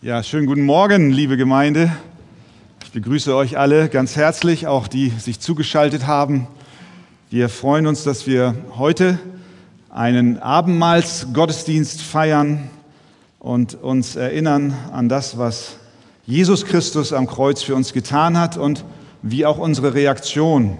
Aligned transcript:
Ja, 0.00 0.22
schönen 0.22 0.46
guten 0.46 0.64
Morgen, 0.64 1.10
liebe 1.10 1.36
Gemeinde. 1.36 1.90
Ich 2.84 2.92
begrüße 2.92 3.34
euch 3.34 3.58
alle 3.58 3.88
ganz 3.88 4.14
herzlich, 4.14 4.68
auch 4.68 4.86
die 4.86 5.08
sich 5.08 5.40
zugeschaltet 5.40 6.06
haben. 6.06 6.46
Wir 7.30 7.48
freuen 7.48 7.88
uns, 7.88 8.04
dass 8.04 8.24
wir 8.24 8.54
heute 8.76 9.18
einen 9.90 10.38
Abendmahlsgottesdienst 10.38 12.00
feiern 12.00 12.70
und 13.40 13.74
uns 13.74 14.14
erinnern 14.14 14.72
an 14.92 15.08
das, 15.08 15.36
was 15.36 15.78
Jesus 16.26 16.64
Christus 16.64 17.12
am 17.12 17.26
Kreuz 17.26 17.64
für 17.64 17.74
uns 17.74 17.92
getan 17.92 18.38
hat 18.38 18.56
und 18.56 18.84
wie 19.22 19.46
auch 19.46 19.58
unsere 19.58 19.94
Reaktion 19.94 20.78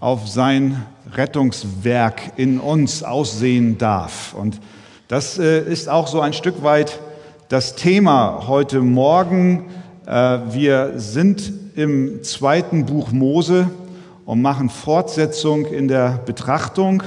auf 0.00 0.28
sein 0.28 0.84
Rettungswerk 1.14 2.32
in 2.36 2.60
uns 2.60 3.04
aussehen 3.04 3.78
darf. 3.78 4.34
Und 4.34 4.60
das 5.08 5.38
äh, 5.38 5.62
ist 5.62 5.88
auch 5.88 6.08
so 6.08 6.20
ein 6.20 6.34
Stück 6.34 6.62
weit 6.62 7.00
das 7.50 7.74
Thema 7.74 8.44
heute 8.46 8.80
Morgen. 8.80 9.70
Äh, 10.06 10.12
wir 10.50 10.92
sind 11.00 11.52
im 11.74 12.22
zweiten 12.22 12.86
Buch 12.86 13.10
Mose 13.10 13.68
und 14.24 14.40
machen 14.40 14.70
Fortsetzung 14.70 15.66
in 15.66 15.88
der 15.88 16.20
Betrachtung. 16.24 17.02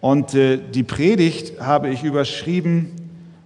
Und 0.00 0.32
äh, 0.32 0.56
die 0.56 0.84
Predigt 0.84 1.60
habe 1.60 1.90
ich 1.90 2.02
überschrieben 2.02 2.92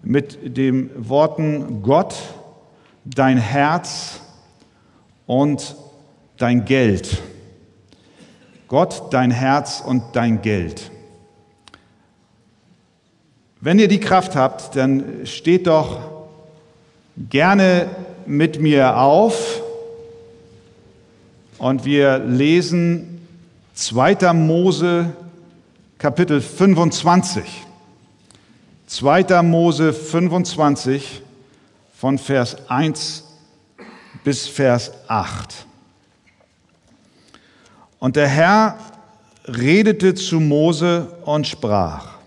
mit 0.04 0.56
den 0.56 0.90
Worten 0.96 1.82
Gott, 1.82 2.14
dein 3.04 3.36
Herz 3.36 4.20
und 5.26 5.74
dein 6.36 6.64
Geld. 6.64 7.20
Gott, 8.68 9.12
dein 9.12 9.32
Herz 9.32 9.82
und 9.84 10.04
dein 10.12 10.40
Geld. 10.40 10.92
Wenn 13.60 13.80
ihr 13.80 13.88
die 13.88 14.00
Kraft 14.00 14.36
habt, 14.36 14.76
dann 14.76 15.26
steht 15.26 15.66
doch 15.66 16.11
gerne 17.16 17.88
mit 18.26 18.60
mir 18.60 18.96
auf 18.96 19.62
und 21.58 21.84
wir 21.84 22.18
lesen 22.18 23.26
2. 23.74 24.32
Mose 24.32 25.12
Kapitel 25.98 26.40
25. 26.40 27.44
2. 28.86 29.42
Mose 29.42 29.92
25 29.92 31.22
von 31.94 32.18
Vers 32.18 32.56
1 32.68 33.24
bis 34.24 34.48
Vers 34.48 34.92
8. 35.08 35.66
Und 37.98 38.16
der 38.16 38.28
Herr 38.28 38.78
redete 39.46 40.14
zu 40.14 40.40
Mose 40.40 41.06
und 41.24 41.46
sprach, 41.46 42.18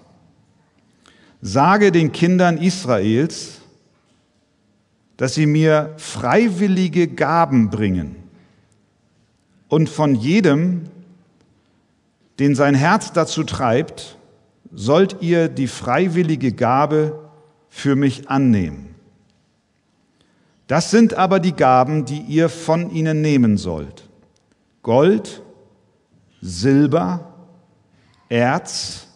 sage 1.42 1.92
den 1.92 2.12
Kindern 2.12 2.58
Israels, 2.58 3.60
dass 5.18 5.34
sie 5.34 5.46
mir 5.46 5.94
freiwillige 5.98 7.08
Gaben 7.08 7.70
bringen 7.70 8.16
und 9.70 9.90
von 9.90 10.16
jedem, 10.16 10.84
den 12.40 12.56
sein 12.56 12.76
Herz 12.76 13.14
dazu 13.14 13.44
treibt, 13.44 14.18
sollt 14.74 15.18
ihr 15.22 15.48
die 15.48 15.68
freiwillige 15.68 16.52
Gabe 16.52 17.20
für 17.70 17.96
mich 17.96 18.30
annehmen. 18.30 18.96
Das 20.68 20.92
sind 20.92 21.14
aber 21.14 21.40
die 21.40 21.54
Gaben, 21.54 22.06
die 22.06 22.22
ihr 22.22 22.50
von 22.50 22.90
ihnen 22.90 23.22
nehmen 23.22 23.58
sollt. 23.58 24.10
Gold, 24.82 25.44
Silber, 26.42 27.34
Erz, 28.30 29.08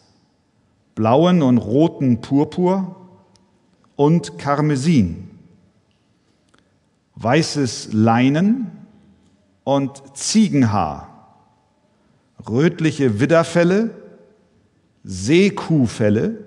blauen 0.96 1.42
und 1.42 1.58
roten 1.58 2.22
Purpur 2.22 2.96
und 3.96 4.38
Karmesin 4.38 5.29
weißes 7.22 7.90
Leinen 7.92 8.72
und 9.66 10.02
Ziegenhaar, 10.16 11.36
rötliche 12.50 13.20
Widderfelle, 13.20 13.92
Seekuhfelle 15.04 16.38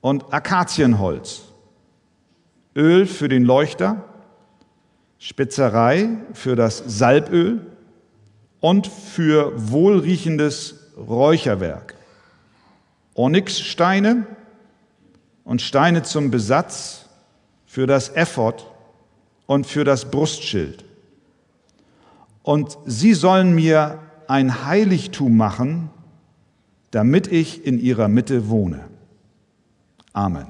und 0.00 0.32
Akazienholz, 0.32 1.42
Öl 2.76 3.06
für 3.06 3.28
den 3.28 3.42
Leuchter, 3.44 4.04
Spezerei 5.18 6.10
für 6.32 6.54
das 6.56 6.82
Salböl 6.86 7.66
und 8.60 8.86
für 8.86 9.52
wohlriechendes 9.70 10.92
Räucherwerk, 10.96 11.96
Onyxsteine 13.14 14.26
und 15.44 15.60
Steine 15.60 16.02
zum 16.02 16.30
Besatz 16.30 17.08
für 17.66 17.86
das 17.86 18.10
Ephod 18.10 18.71
und 19.52 19.66
für 19.66 19.84
das 19.84 20.10
Brustschild. 20.10 20.82
Und 22.42 22.78
sie 22.86 23.12
sollen 23.12 23.54
mir 23.54 23.98
ein 24.26 24.64
Heiligtum 24.64 25.36
machen, 25.36 25.90
damit 26.90 27.26
ich 27.26 27.66
in 27.66 27.78
ihrer 27.78 28.08
Mitte 28.08 28.48
wohne. 28.48 28.88
Amen. 30.14 30.46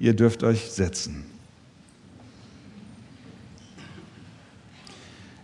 Ihr 0.00 0.14
dürft 0.14 0.42
euch 0.42 0.72
setzen. 0.72 1.24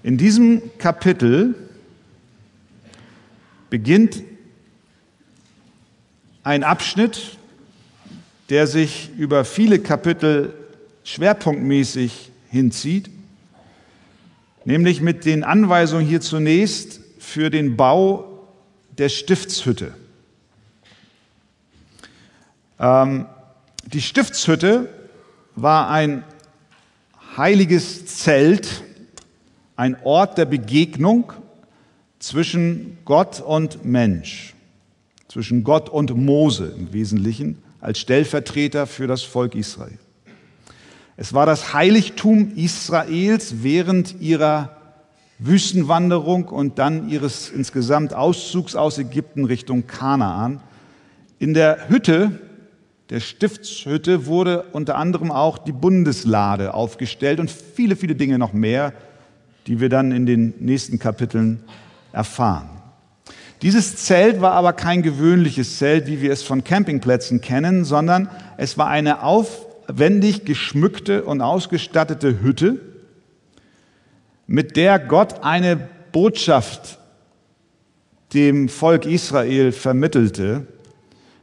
In 0.02 0.18
diesem 0.18 0.62
Kapitel 0.78 1.54
beginnt 3.70 4.24
ein 6.42 6.64
Abschnitt, 6.64 7.38
der 8.48 8.66
sich 8.66 9.10
über 9.16 9.44
viele 9.44 9.78
Kapitel 9.78 10.54
schwerpunktmäßig 11.08 12.30
hinzieht, 12.50 13.08
nämlich 14.66 15.00
mit 15.00 15.24
den 15.24 15.42
Anweisungen 15.42 16.06
hier 16.06 16.20
zunächst 16.20 17.00
für 17.18 17.48
den 17.48 17.78
Bau 17.78 18.46
der 18.98 19.08
Stiftshütte. 19.08 19.94
Ähm, 22.78 23.24
die 23.86 24.02
Stiftshütte 24.02 24.90
war 25.56 25.88
ein 25.88 26.24
heiliges 27.38 28.04
Zelt, 28.04 28.84
ein 29.76 29.96
Ort 30.04 30.36
der 30.36 30.44
Begegnung 30.44 31.32
zwischen 32.18 32.98
Gott 33.06 33.40
und 33.40 33.82
Mensch, 33.82 34.54
zwischen 35.28 35.64
Gott 35.64 35.88
und 35.88 36.14
Mose 36.14 36.74
im 36.76 36.92
Wesentlichen 36.92 37.62
als 37.80 37.98
Stellvertreter 37.98 38.86
für 38.86 39.06
das 39.06 39.22
Volk 39.22 39.54
Israel. 39.54 39.98
Es 41.20 41.34
war 41.34 41.46
das 41.46 41.74
Heiligtum 41.74 42.52
Israels 42.54 43.64
während 43.64 44.20
ihrer 44.20 44.76
Wüstenwanderung 45.40 46.44
und 46.44 46.78
dann 46.78 47.08
ihres 47.08 47.50
insgesamt 47.50 48.14
Auszugs 48.14 48.76
aus 48.76 48.98
Ägypten 48.98 49.44
Richtung 49.44 49.88
Kanaan. 49.88 50.60
In 51.40 51.54
der 51.54 51.88
Hütte, 51.88 52.38
der 53.10 53.18
Stiftshütte, 53.18 54.26
wurde 54.26 54.66
unter 54.70 54.94
anderem 54.94 55.32
auch 55.32 55.58
die 55.58 55.72
Bundeslade 55.72 56.72
aufgestellt 56.72 57.40
und 57.40 57.50
viele, 57.50 57.96
viele 57.96 58.14
Dinge 58.14 58.38
noch 58.38 58.52
mehr, 58.52 58.92
die 59.66 59.80
wir 59.80 59.88
dann 59.88 60.12
in 60.12 60.24
den 60.24 60.54
nächsten 60.60 61.00
Kapiteln 61.00 61.64
erfahren. 62.12 62.70
Dieses 63.62 63.96
Zelt 63.96 64.40
war 64.40 64.52
aber 64.52 64.72
kein 64.72 65.02
gewöhnliches 65.02 65.78
Zelt, 65.78 66.06
wie 66.06 66.22
wir 66.22 66.30
es 66.30 66.44
von 66.44 66.62
Campingplätzen 66.62 67.40
kennen, 67.40 67.84
sondern 67.84 68.28
es 68.56 68.78
war 68.78 68.86
eine 68.86 69.24
auf 69.24 69.67
aufwendig 69.88 70.44
geschmückte 70.44 71.24
und 71.24 71.40
ausgestattete 71.40 72.40
Hütte, 72.40 72.80
mit 74.46 74.76
der 74.76 74.98
Gott 74.98 75.42
eine 75.42 75.76
Botschaft 76.12 76.98
dem 78.32 78.68
Volk 78.68 79.06
Israel 79.06 79.72
vermittelte. 79.72 80.66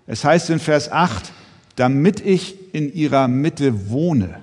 Es 0.08 0.24
heißt 0.24 0.50
in 0.50 0.60
Vers 0.60 0.92
8, 0.92 1.32
damit 1.76 2.22
ich 2.22 2.74
in 2.74 2.94
ihrer 2.94 3.28
Mitte 3.28 3.90
wohne. 3.90 4.40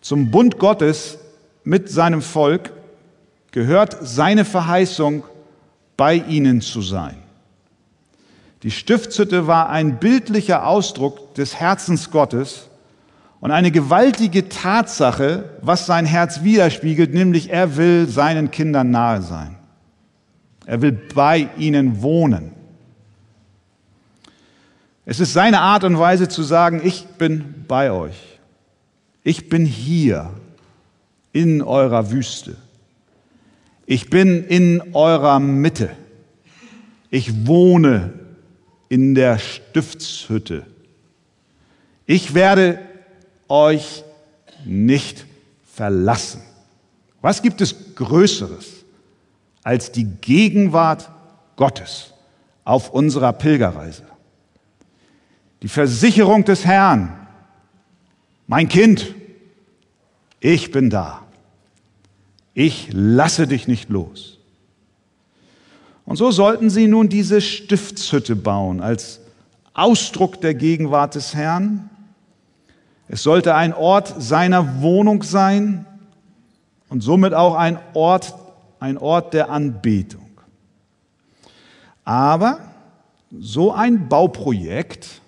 Zum 0.00 0.30
Bund 0.30 0.58
Gottes 0.58 1.18
mit 1.64 1.88
seinem 1.90 2.22
Volk 2.22 2.72
gehört 3.50 3.96
seine 4.02 4.44
Verheißung, 4.44 5.24
bei 5.96 6.16
ihnen 6.16 6.60
zu 6.60 6.82
sein. 6.82 7.25
Die 8.62 8.70
Stiftshütte 8.70 9.46
war 9.46 9.68
ein 9.68 9.98
bildlicher 9.98 10.66
Ausdruck 10.66 11.34
des 11.34 11.56
Herzens 11.56 12.10
Gottes 12.10 12.68
und 13.40 13.50
eine 13.50 13.70
gewaltige 13.70 14.48
Tatsache, 14.48 15.50
was 15.60 15.86
sein 15.86 16.06
Herz 16.06 16.42
widerspiegelt, 16.42 17.12
nämlich 17.12 17.50
er 17.50 17.76
will 17.76 18.08
seinen 18.08 18.50
Kindern 18.50 18.90
nahe 18.90 19.22
sein. 19.22 19.56
Er 20.64 20.82
will 20.82 20.92
bei 20.92 21.48
ihnen 21.58 22.02
wohnen. 22.02 22.52
Es 25.04 25.20
ist 25.20 25.32
seine 25.32 25.60
Art 25.60 25.84
und 25.84 25.98
Weise 25.98 26.26
zu 26.26 26.42
sagen, 26.42 26.80
ich 26.82 27.06
bin 27.06 27.66
bei 27.68 27.92
euch. 27.92 28.38
Ich 29.22 29.48
bin 29.48 29.64
hier 29.64 30.30
in 31.32 31.62
eurer 31.62 32.10
Wüste. 32.10 32.56
Ich 33.86 34.10
bin 34.10 34.44
in 34.44 34.82
eurer 34.94 35.38
Mitte. 35.38 35.90
Ich 37.10 37.46
wohne 37.46 38.12
in 38.88 39.14
der 39.14 39.38
Stiftshütte. 39.38 40.66
Ich 42.06 42.34
werde 42.34 42.78
euch 43.48 44.04
nicht 44.64 45.26
verlassen. 45.72 46.42
Was 47.20 47.42
gibt 47.42 47.60
es 47.60 47.94
Größeres 47.94 48.84
als 49.62 49.90
die 49.90 50.04
Gegenwart 50.04 51.10
Gottes 51.56 52.12
auf 52.64 52.90
unserer 52.90 53.32
Pilgerreise? 53.32 54.04
Die 55.62 55.68
Versicherung 55.68 56.44
des 56.44 56.64
Herrn, 56.64 57.26
mein 58.46 58.68
Kind, 58.68 59.14
ich 60.40 60.70
bin 60.70 60.90
da. 60.90 61.22
Ich 62.54 62.88
lasse 62.92 63.46
dich 63.46 63.66
nicht 63.66 63.88
los. 63.90 64.35
Und 66.06 66.16
so 66.16 66.30
sollten 66.30 66.70
sie 66.70 66.86
nun 66.86 67.08
diese 67.08 67.40
Stiftshütte 67.40 68.36
bauen 68.36 68.80
als 68.80 69.20
Ausdruck 69.74 70.40
der 70.40 70.54
Gegenwart 70.54 71.16
des 71.16 71.34
Herrn. 71.34 71.90
Es 73.08 73.22
sollte 73.22 73.54
ein 73.54 73.74
Ort 73.74 74.14
seiner 74.22 74.80
Wohnung 74.80 75.22
sein 75.22 75.84
und 76.88 77.02
somit 77.02 77.34
auch 77.34 77.56
ein 77.56 77.78
Ort, 77.94 78.34
ein 78.78 78.96
Ort 78.96 79.34
der 79.34 79.50
Anbetung. 79.50 80.22
Aber 82.04 82.60
so 83.36 83.72
ein 83.72 84.08
Bauprojekt 84.08 85.20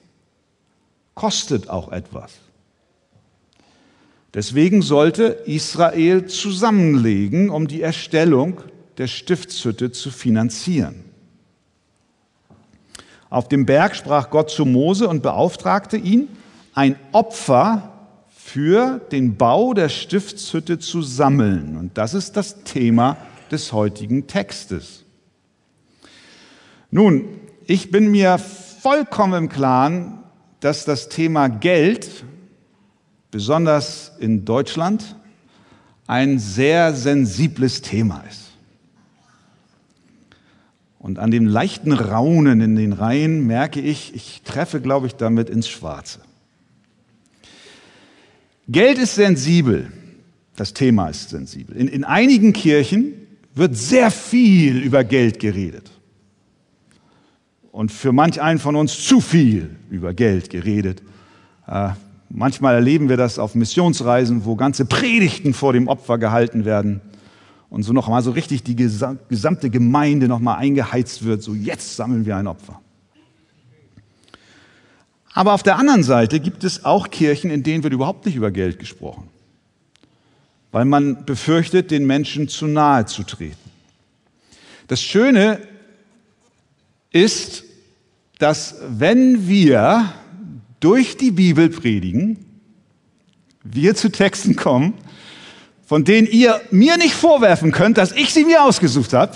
kostet 1.14 1.69
auch 1.69 1.90
etwas. 1.90 2.32
Deswegen 4.34 4.82
sollte 4.82 5.25
Israel 5.46 6.26
zusammenlegen, 6.26 7.50
um 7.50 7.66
die 7.66 7.82
Erstellung 7.82 8.60
der 8.99 9.06
Stiftshütte 9.06 9.93
zu 9.93 10.11
finanzieren. 10.11 11.05
Auf 13.31 13.49
dem 13.49 13.67
Berg 13.67 13.95
sprach 13.95 14.31
Gott 14.31 14.50
zu 14.50 14.65
Mose 14.65 15.09
und 15.09 15.23
beauftragte 15.23 15.97
ihn, 15.97 16.29
ein 16.75 16.97
Opfer 17.12 17.93
für 18.29 19.00
den 19.12 19.37
Bau 19.37 19.75
der 19.75 19.89
Stiftshütte 19.89 20.79
zu 20.79 21.03
sammeln. 21.03 21.77
Und 21.77 21.99
das 21.99 22.15
ist 22.15 22.37
das 22.37 22.65
Thema 22.65 23.17
des 23.50 23.73
heutigen 23.73 24.27
Textes. 24.27 25.05
Nun, 26.91 27.25
ich 27.67 27.91
bin 27.91 28.11
mir 28.11 28.39
vollkommen 28.39 29.45
im 29.45 29.49
Klaren, 29.49 30.19
dass 30.61 30.85
das 30.85 31.09
Thema 31.09 31.49
Geld 31.49 32.25
besonders 33.31 34.12
in 34.19 34.45
Deutschland, 34.45 35.17
ein 36.06 36.39
sehr 36.39 36.95
sensibles 36.95 37.83
Thema 37.83 38.25
ist. 38.29 38.48
Und 40.99 41.19
an 41.19 41.31
dem 41.31 41.47
leichten 41.47 41.93
Raunen 41.93 42.61
in 42.61 42.75
den 42.77 42.93
Reihen 42.93 43.47
merke 43.47 43.81
ich, 43.81 44.15
ich 44.15 44.43
treffe, 44.45 44.81
glaube 44.81 45.06
ich, 45.06 45.15
damit 45.15 45.49
ins 45.49 45.69
Schwarze. 45.69 46.21
Geld 48.69 48.99
ist 48.99 49.15
sensibel. 49.15 49.93
Das 50.56 50.75
Thema 50.75 51.09
ist 51.09 51.31
sensibel. 51.31 51.77
In, 51.77 51.87
in 51.87 52.05
einigen 52.05 52.53
Kirchen 52.53 53.15
wird 53.55 53.77
sehr 53.77 54.11
viel 54.11 54.79
über 54.79 55.05
Geld 55.05 55.39
geredet. 55.39 55.91
Und 57.71 57.93
für 57.93 58.12
manch 58.12 58.43
einen 58.43 58.59
von 58.59 58.75
uns 58.75 59.05
zu 59.05 59.21
viel 59.21 59.77
über 59.89 60.15
Geld 60.15 60.50
geredet. 60.50 61.03
Äh, 61.69 61.91
Manchmal 62.31 62.75
erleben 62.75 63.09
wir 63.09 63.17
das 63.17 63.39
auf 63.39 63.55
Missionsreisen, 63.55 64.45
wo 64.45 64.55
ganze 64.55 64.85
Predigten 64.85 65.55
vor 65.55 65.73
dem 65.73 65.89
Opfer 65.89 66.19
gehalten 66.19 66.65
werden 66.65 67.00
und 67.70 67.82
so 67.82 67.93
noch 67.93 68.09
mal 68.09 68.23
so 68.23 68.31
richtig 68.31 68.62
die 68.62 68.76
gesamte 68.76 69.70
Gemeinde 69.70 70.29
noch 70.29 70.41
mal 70.41 70.56
eingeheizt 70.56 71.25
wird, 71.25 71.43
so 71.43 71.55
jetzt 71.55 71.97
sammeln 71.97 72.25
wir 72.25 72.37
ein 72.37 72.47
Opfer. 72.47 72.81
Aber 75.32 75.53
auf 75.53 75.62
der 75.62 75.76
anderen 75.76 76.03
Seite 76.03 76.41
gibt 76.41 76.65
es 76.65 76.85
auch 76.85 77.11
Kirchen, 77.11 77.50
in 77.50 77.62
denen 77.62 77.85
wird 77.85 77.93
überhaupt 77.93 78.26
nicht 78.26 78.37
über 78.37 78.50
Geld 78.50 78.79
gesprochen, 78.79 79.29
weil 80.73 80.85
man 80.85 81.25
befürchtet, 81.25 81.91
den 81.91 82.06
Menschen 82.06 82.49
zu 82.49 82.67
nahe 82.67 83.06
zu 83.06 83.23
treten. 83.23 83.56
Das 84.88 85.03
Schöne 85.03 85.61
ist, 87.12 87.64
dass 88.38 88.76
wenn 88.88 89.47
wir 89.49 90.12
durch 90.81 91.17
die 91.17 91.31
Bibel 91.31 91.69
predigen, 91.69 92.38
wir 93.62 93.94
zu 93.94 94.11
Texten 94.11 94.56
kommen, 94.56 94.94
von 95.88 96.05
denen 96.05 96.26
ihr 96.26 96.61
mir 96.70 96.99
nicht 96.99 97.14
vorwerfen 97.14 97.73
könnt, 97.73 97.96
dass 97.96 98.12
ich 98.12 98.35
sie 98.35 98.44
mir 98.44 98.62
ausgesucht 98.62 99.14
habe, 99.14 99.32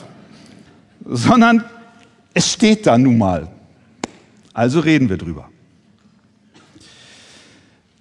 sondern 1.02 1.64
es 2.34 2.52
steht 2.52 2.87
da 2.87 2.99
nun 2.99 3.16
mal. 3.16 3.49
Also 4.52 4.81
reden 4.81 5.08
wir 5.08 5.16
drüber. 5.16 5.49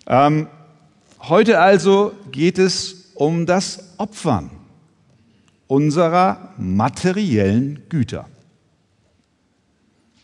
Ähm, 0.05 0.47
heute 1.21 1.59
also 1.59 2.11
geht 2.29 2.59
es 2.59 3.11
um 3.13 3.45
das 3.45 3.93
Opfern 3.97 4.51
unserer 5.67 6.53
materiellen 6.57 7.83
Güter. 7.87 8.27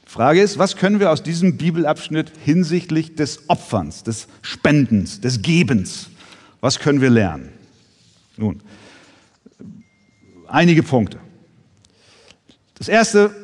Frage 0.05 0.41
ist, 0.41 0.57
was 0.57 0.75
können 0.75 0.99
wir 0.99 1.11
aus 1.11 1.23
diesem 1.23 1.55
Bibelabschnitt 1.55 2.33
hinsichtlich 2.43 3.15
des 3.15 3.49
Opferns, 3.49 4.03
des 4.03 4.27
Spendens, 4.41 5.21
des 5.21 5.41
Gebens, 5.41 6.09
was 6.59 6.79
können 6.79 6.99
wir 6.99 7.09
lernen? 7.09 7.53
Nun, 8.37 8.61
einige 10.47 10.83
Punkte. 10.83 11.19
Das 12.75 12.87
erste 12.87 13.35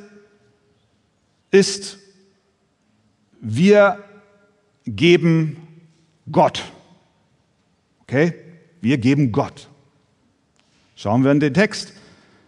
ist, 1.51 1.97
wir 3.41 4.03
geben 4.85 5.57
Gott. 6.31 6.63
Okay? 8.03 8.33
Wir 8.81 8.97
geben 8.97 9.31
Gott. 9.31 9.69
Schauen 10.95 11.23
wir 11.23 11.31
in 11.31 11.39
den 11.39 11.53
Text. 11.53 11.93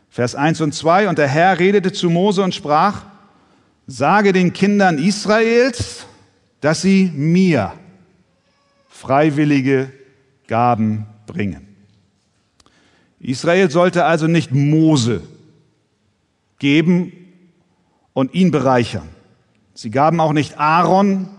Vers 0.10 0.36
1 0.36 0.62
und 0.62 0.74
2. 0.74 1.10
Und 1.10 1.18
der 1.18 1.28
Herr 1.28 1.60
redete 1.60 1.92
zu 1.92 2.10
Mose 2.10 2.44
und 2.44 2.54
sprach, 2.56 3.06
Sage 3.88 4.34
den 4.34 4.52
Kindern 4.54 4.98
Israels, 4.98 6.08
dass 6.60 6.82
sie 6.82 7.12
mir 7.14 7.74
freiwillige 8.90 9.92
Gaben 10.48 11.06
bringen. 11.28 11.65
Israel 13.20 13.72
sollte 13.72 14.06
also 14.06 14.28
nicht 14.28 14.52
Mose 14.52 15.22
geben 16.60 17.12
und 18.14 18.34
ihn 18.34 18.52
bereichern. 18.52 19.10
Sie 19.74 19.92
gaben 19.92 20.20
auch 20.20 20.34
nicht 20.34 20.60
Aaron 20.60 21.30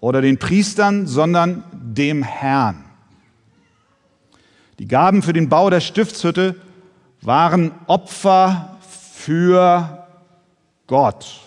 oder 0.00 0.20
den 0.20 0.38
Priestern, 0.38 1.06
sondern 1.06 1.64
dem 1.72 2.22
Herrn. 2.22 2.84
Die 4.78 4.86
Gaben 4.88 5.22
für 5.22 5.32
den 5.32 5.48
Bau 5.48 5.70
der 5.70 5.80
Stiftshütte 5.80 6.56
waren 7.20 7.72
Opfer 7.86 8.78
für 9.14 10.06
Gott. 10.86 11.40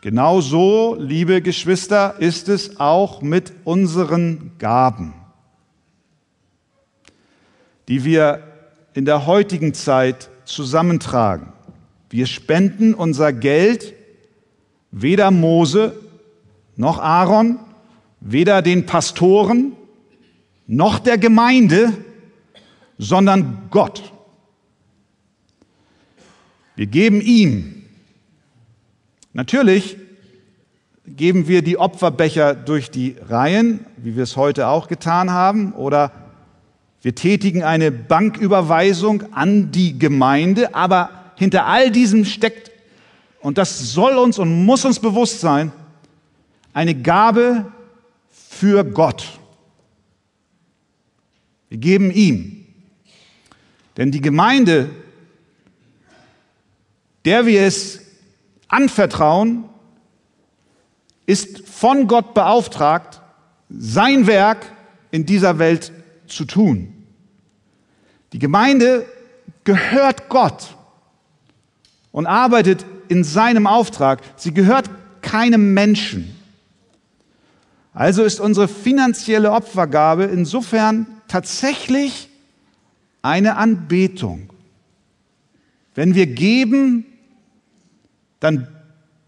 Genau 0.00 0.40
so, 0.40 0.96
liebe 0.98 1.40
Geschwister, 1.40 2.16
ist 2.18 2.48
es 2.50 2.78
auch 2.78 3.22
mit 3.22 3.52
unseren 3.64 4.52
Gaben, 4.58 5.14
die 7.88 8.04
wir 8.04 8.42
in 8.94 9.04
der 9.04 9.26
heutigen 9.26 9.74
Zeit 9.74 10.30
zusammentragen. 10.44 11.52
Wir 12.10 12.26
spenden 12.26 12.94
unser 12.94 13.32
Geld 13.32 13.94
weder 14.90 15.30
Mose 15.30 15.94
noch 16.76 16.98
Aaron, 16.98 17.58
weder 18.20 18.62
den 18.62 18.86
Pastoren 18.86 19.72
noch 20.66 20.98
der 20.98 21.18
Gemeinde, 21.18 21.92
sondern 22.98 23.68
Gott. 23.70 24.12
Wir 26.76 26.86
geben 26.86 27.20
ihm 27.20 27.74
Natürlich 29.34 29.96
geben 31.08 31.48
wir 31.48 31.62
die 31.62 31.76
Opferbecher 31.76 32.54
durch 32.54 32.92
die 32.92 33.16
Reihen, 33.28 33.84
wie 33.96 34.14
wir 34.14 34.22
es 34.22 34.36
heute 34.36 34.68
auch 34.68 34.86
getan 34.86 35.32
haben, 35.32 35.72
oder 35.72 36.12
wir 37.04 37.14
tätigen 37.14 37.62
eine 37.62 37.92
Banküberweisung 37.92 39.34
an 39.34 39.70
die 39.70 39.98
Gemeinde, 39.98 40.74
aber 40.74 41.32
hinter 41.36 41.66
all 41.66 41.90
diesem 41.90 42.24
steckt, 42.24 42.70
und 43.40 43.58
das 43.58 43.92
soll 43.92 44.16
uns 44.16 44.38
und 44.38 44.64
muss 44.64 44.86
uns 44.86 44.98
bewusst 45.00 45.40
sein, 45.40 45.70
eine 46.72 46.94
Gabe 46.94 47.70
für 48.30 48.84
Gott. 48.84 49.38
Wir 51.68 51.76
geben 51.76 52.10
ihm. 52.10 52.64
Denn 53.98 54.10
die 54.10 54.22
Gemeinde, 54.22 54.88
der 57.26 57.44
wir 57.44 57.64
es 57.64 58.00
anvertrauen, 58.68 59.64
ist 61.26 61.68
von 61.68 62.06
Gott 62.06 62.32
beauftragt, 62.32 63.20
sein 63.68 64.26
Werk 64.26 64.72
in 65.10 65.26
dieser 65.26 65.58
Welt 65.58 65.92
zu 66.26 66.46
tun. 66.46 66.93
Die 68.34 68.40
Gemeinde 68.40 69.06
gehört 69.62 70.28
Gott 70.28 70.74
und 72.10 72.26
arbeitet 72.26 72.84
in 73.06 73.22
seinem 73.22 73.68
Auftrag. 73.68 74.22
Sie 74.34 74.52
gehört 74.52 74.90
keinem 75.22 75.72
Menschen. 75.72 76.34
Also 77.92 78.24
ist 78.24 78.40
unsere 78.40 78.66
finanzielle 78.66 79.52
Opfergabe 79.52 80.24
insofern 80.24 81.06
tatsächlich 81.28 82.28
eine 83.22 83.54
Anbetung. 83.54 84.52
Wenn 85.94 86.16
wir 86.16 86.26
geben, 86.26 87.06
dann 88.40 88.66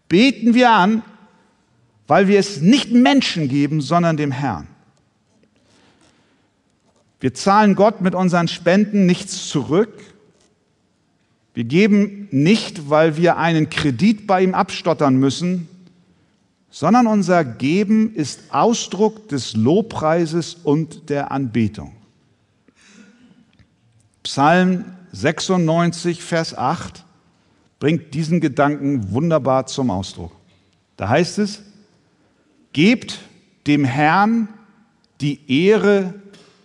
beten 0.09 0.55
wir 0.55 0.73
an, 0.73 1.03
weil 2.09 2.27
wir 2.27 2.41
es 2.41 2.61
nicht 2.61 2.91
Menschen 2.91 3.49
geben, 3.49 3.81
sondern 3.81 4.17
dem 4.17 4.33
Herrn. 4.33 4.67
Wir 7.21 7.35
zahlen 7.35 7.75
Gott 7.75 8.01
mit 8.01 8.15
unseren 8.15 8.49
Spenden 8.49 9.07
nichts 9.07 9.49
zurück. 9.49 9.93
Wir 11.55 11.65
geben 11.65 12.29
nicht, 12.31 12.91
weil 12.91 13.17
wir 13.17 13.39
einen 13.39 13.71
Kredit 13.71 14.27
bei 14.27 14.43
ihm 14.43 14.55
abstottern 14.55 15.17
müssen, 15.17 15.69
sondern 16.71 17.07
unser 17.07 17.45
Geben 17.45 18.15
ist 18.15 18.53
Ausdruck 18.53 19.29
des 19.31 19.55
Lobpreises 19.57 20.59
und 20.63 21.09
der 21.09 21.33
Anbetung. 21.33 21.93
Psalm 24.23 24.85
96, 25.13 26.23
Vers 26.23 26.57
8 26.57 27.05
bringt 27.79 28.13
diesen 28.13 28.41
Gedanken 28.41 29.13
wunderbar 29.13 29.67
zum 29.67 29.91
Ausdruck. 29.91 30.33
Da 30.99 31.09
heißt 31.09 31.39
es, 31.39 31.63
gebt 32.75 33.21
dem 33.67 33.85
Herrn 33.85 34.49
die 35.23 35.41
Ehre 35.51 36.15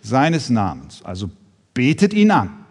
seines 0.02 0.50
Namens. 0.50 1.02
Also 1.02 1.30
betet 1.72 2.12
ihn 2.12 2.30
an. 2.30 2.64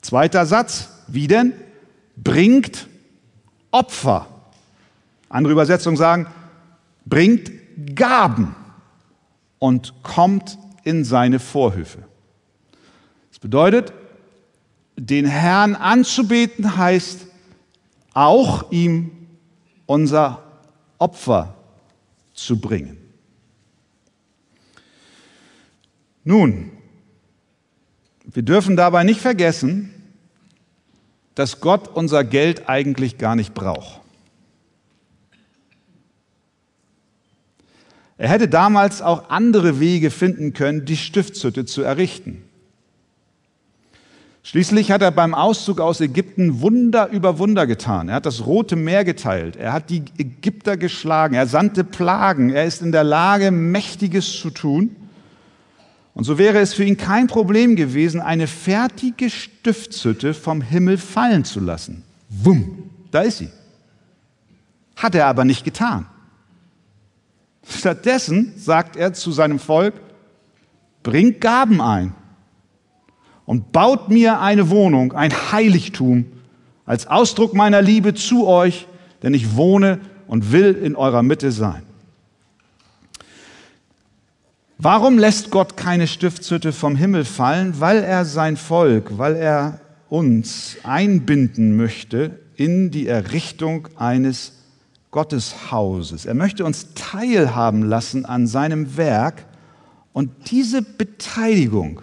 Zweiter 0.00 0.46
Satz, 0.46 0.88
wie 1.08 1.26
denn? 1.26 1.52
Bringt 2.16 2.88
Opfer. 3.70 4.26
Andere 5.28 5.52
Übersetzungen 5.52 5.96
sagen, 5.96 6.26
bringt 7.04 7.50
Gaben 7.94 8.54
und 9.58 10.02
kommt 10.02 10.58
in 10.84 11.04
seine 11.04 11.38
Vorhöfe. 11.38 12.02
Das 13.30 13.38
bedeutet, 13.38 13.92
den 14.96 15.26
Herrn 15.26 15.74
anzubeten 15.74 16.76
heißt 16.76 17.26
auch 18.14 18.70
ihm 18.70 19.10
unser 19.86 20.42
Opfer 20.98 21.54
zu 22.34 22.60
bringen. 22.60 23.01
Nun, 26.24 26.70
wir 28.24 28.42
dürfen 28.42 28.76
dabei 28.76 29.04
nicht 29.04 29.20
vergessen, 29.20 29.90
dass 31.34 31.60
Gott 31.60 31.88
unser 31.88 32.24
Geld 32.24 32.68
eigentlich 32.68 33.18
gar 33.18 33.36
nicht 33.36 33.54
braucht. 33.54 34.00
Er 38.18 38.28
hätte 38.28 38.46
damals 38.46 39.02
auch 39.02 39.30
andere 39.30 39.80
Wege 39.80 40.10
finden 40.10 40.52
können, 40.52 40.84
die 40.84 40.96
Stiftshütte 40.96 41.64
zu 41.64 41.82
errichten. 41.82 42.44
Schließlich 44.44 44.90
hat 44.90 45.02
er 45.02 45.10
beim 45.10 45.34
Auszug 45.34 45.80
aus 45.80 46.00
Ägypten 46.00 46.60
Wunder 46.60 47.08
über 47.10 47.38
Wunder 47.38 47.66
getan. 47.66 48.08
Er 48.08 48.16
hat 48.16 48.26
das 48.26 48.44
Rote 48.46 48.76
Meer 48.76 49.04
geteilt. 49.04 49.56
Er 49.56 49.72
hat 49.72 49.88
die 49.88 50.04
Ägypter 50.18 50.76
geschlagen. 50.76 51.34
Er 51.34 51.46
sandte 51.46 51.84
Plagen. 51.84 52.50
Er 52.50 52.64
ist 52.64 52.82
in 52.82 52.92
der 52.92 53.04
Lage, 53.04 53.50
Mächtiges 53.50 54.32
zu 54.32 54.50
tun. 54.50 54.94
Und 56.14 56.24
so 56.24 56.36
wäre 56.36 56.58
es 56.58 56.74
für 56.74 56.84
ihn 56.84 56.96
kein 56.96 57.26
Problem 57.26 57.74
gewesen, 57.74 58.20
eine 58.20 58.46
fertige 58.46 59.30
Stiftshütte 59.30 60.34
vom 60.34 60.60
Himmel 60.60 60.98
fallen 60.98 61.44
zu 61.44 61.60
lassen. 61.60 62.04
Wumm, 62.28 62.90
da 63.10 63.22
ist 63.22 63.38
sie. 63.38 63.48
Hat 64.96 65.14
er 65.14 65.26
aber 65.26 65.44
nicht 65.44 65.64
getan. 65.64 66.06
Stattdessen 67.66 68.52
sagt 68.56 68.96
er 68.96 69.12
zu 69.14 69.32
seinem 69.32 69.58
Volk, 69.58 69.94
bringt 71.02 71.40
Gaben 71.40 71.80
ein 71.80 72.14
und 73.46 73.72
baut 73.72 74.08
mir 74.08 74.40
eine 74.40 74.70
Wohnung, 74.70 75.12
ein 75.12 75.32
Heiligtum, 75.52 76.26
als 76.84 77.06
Ausdruck 77.06 77.54
meiner 77.54 77.80
Liebe 77.80 78.14
zu 78.14 78.46
euch, 78.46 78.86
denn 79.22 79.34
ich 79.34 79.56
wohne 79.56 80.00
und 80.26 80.52
will 80.52 80.74
in 80.74 80.96
eurer 80.96 81.22
Mitte 81.22 81.52
sein. 81.52 81.82
Warum 84.84 85.16
lässt 85.16 85.52
Gott 85.52 85.76
keine 85.76 86.08
Stiftshütte 86.08 86.72
vom 86.72 86.96
Himmel 86.96 87.24
fallen? 87.24 87.78
Weil 87.78 88.02
er 88.02 88.24
sein 88.24 88.56
Volk, 88.56 89.16
weil 89.16 89.36
er 89.36 89.80
uns 90.08 90.76
einbinden 90.82 91.76
möchte 91.76 92.40
in 92.56 92.90
die 92.90 93.06
Errichtung 93.06 93.86
eines 93.94 94.54
Gotteshauses. 95.12 96.26
Er 96.26 96.34
möchte 96.34 96.64
uns 96.64 96.94
teilhaben 96.96 97.84
lassen 97.84 98.26
an 98.26 98.48
seinem 98.48 98.96
Werk 98.96 99.46
und 100.12 100.50
diese 100.50 100.82
Beteiligung 100.82 102.02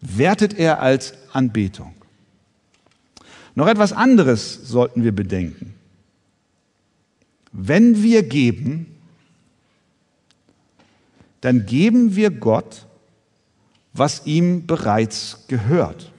wertet 0.00 0.58
er 0.58 0.82
als 0.82 1.14
Anbetung. 1.32 1.94
Noch 3.54 3.68
etwas 3.68 3.92
anderes 3.92 4.66
sollten 4.68 5.04
wir 5.04 5.12
bedenken. 5.12 5.74
Wenn 7.52 8.02
wir 8.02 8.24
geben, 8.24 8.91
dann 11.42 11.66
geben 11.66 12.16
wir 12.16 12.30
Gott, 12.30 12.86
was 13.92 14.24
ihm 14.26 14.66
bereits 14.66 15.44
gehört. 15.48 16.10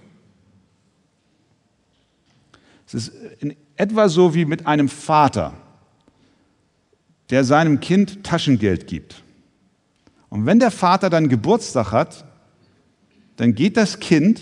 Es 2.86 2.94
ist 2.94 3.14
in 3.40 3.56
etwa 3.76 4.10
so 4.10 4.36
wie 4.36 4.46
mit 4.46 4.68
einem 4.68 4.90
Vater, 4.90 5.54
der 7.32 7.44
seinem 7.44 7.80
Kind 7.80 8.24
Taschengeld 8.24 8.86
gibt. 8.86 9.24
Und 10.30 10.46
wenn 10.46 10.60
der 10.60 10.72
Vater 10.72 11.10
dann 11.10 11.30
Geburtstag 11.30 11.92
hat, 11.92 12.26
dann 13.38 13.56
geht 13.56 13.78
das 13.78 14.00
Kind 14.00 14.42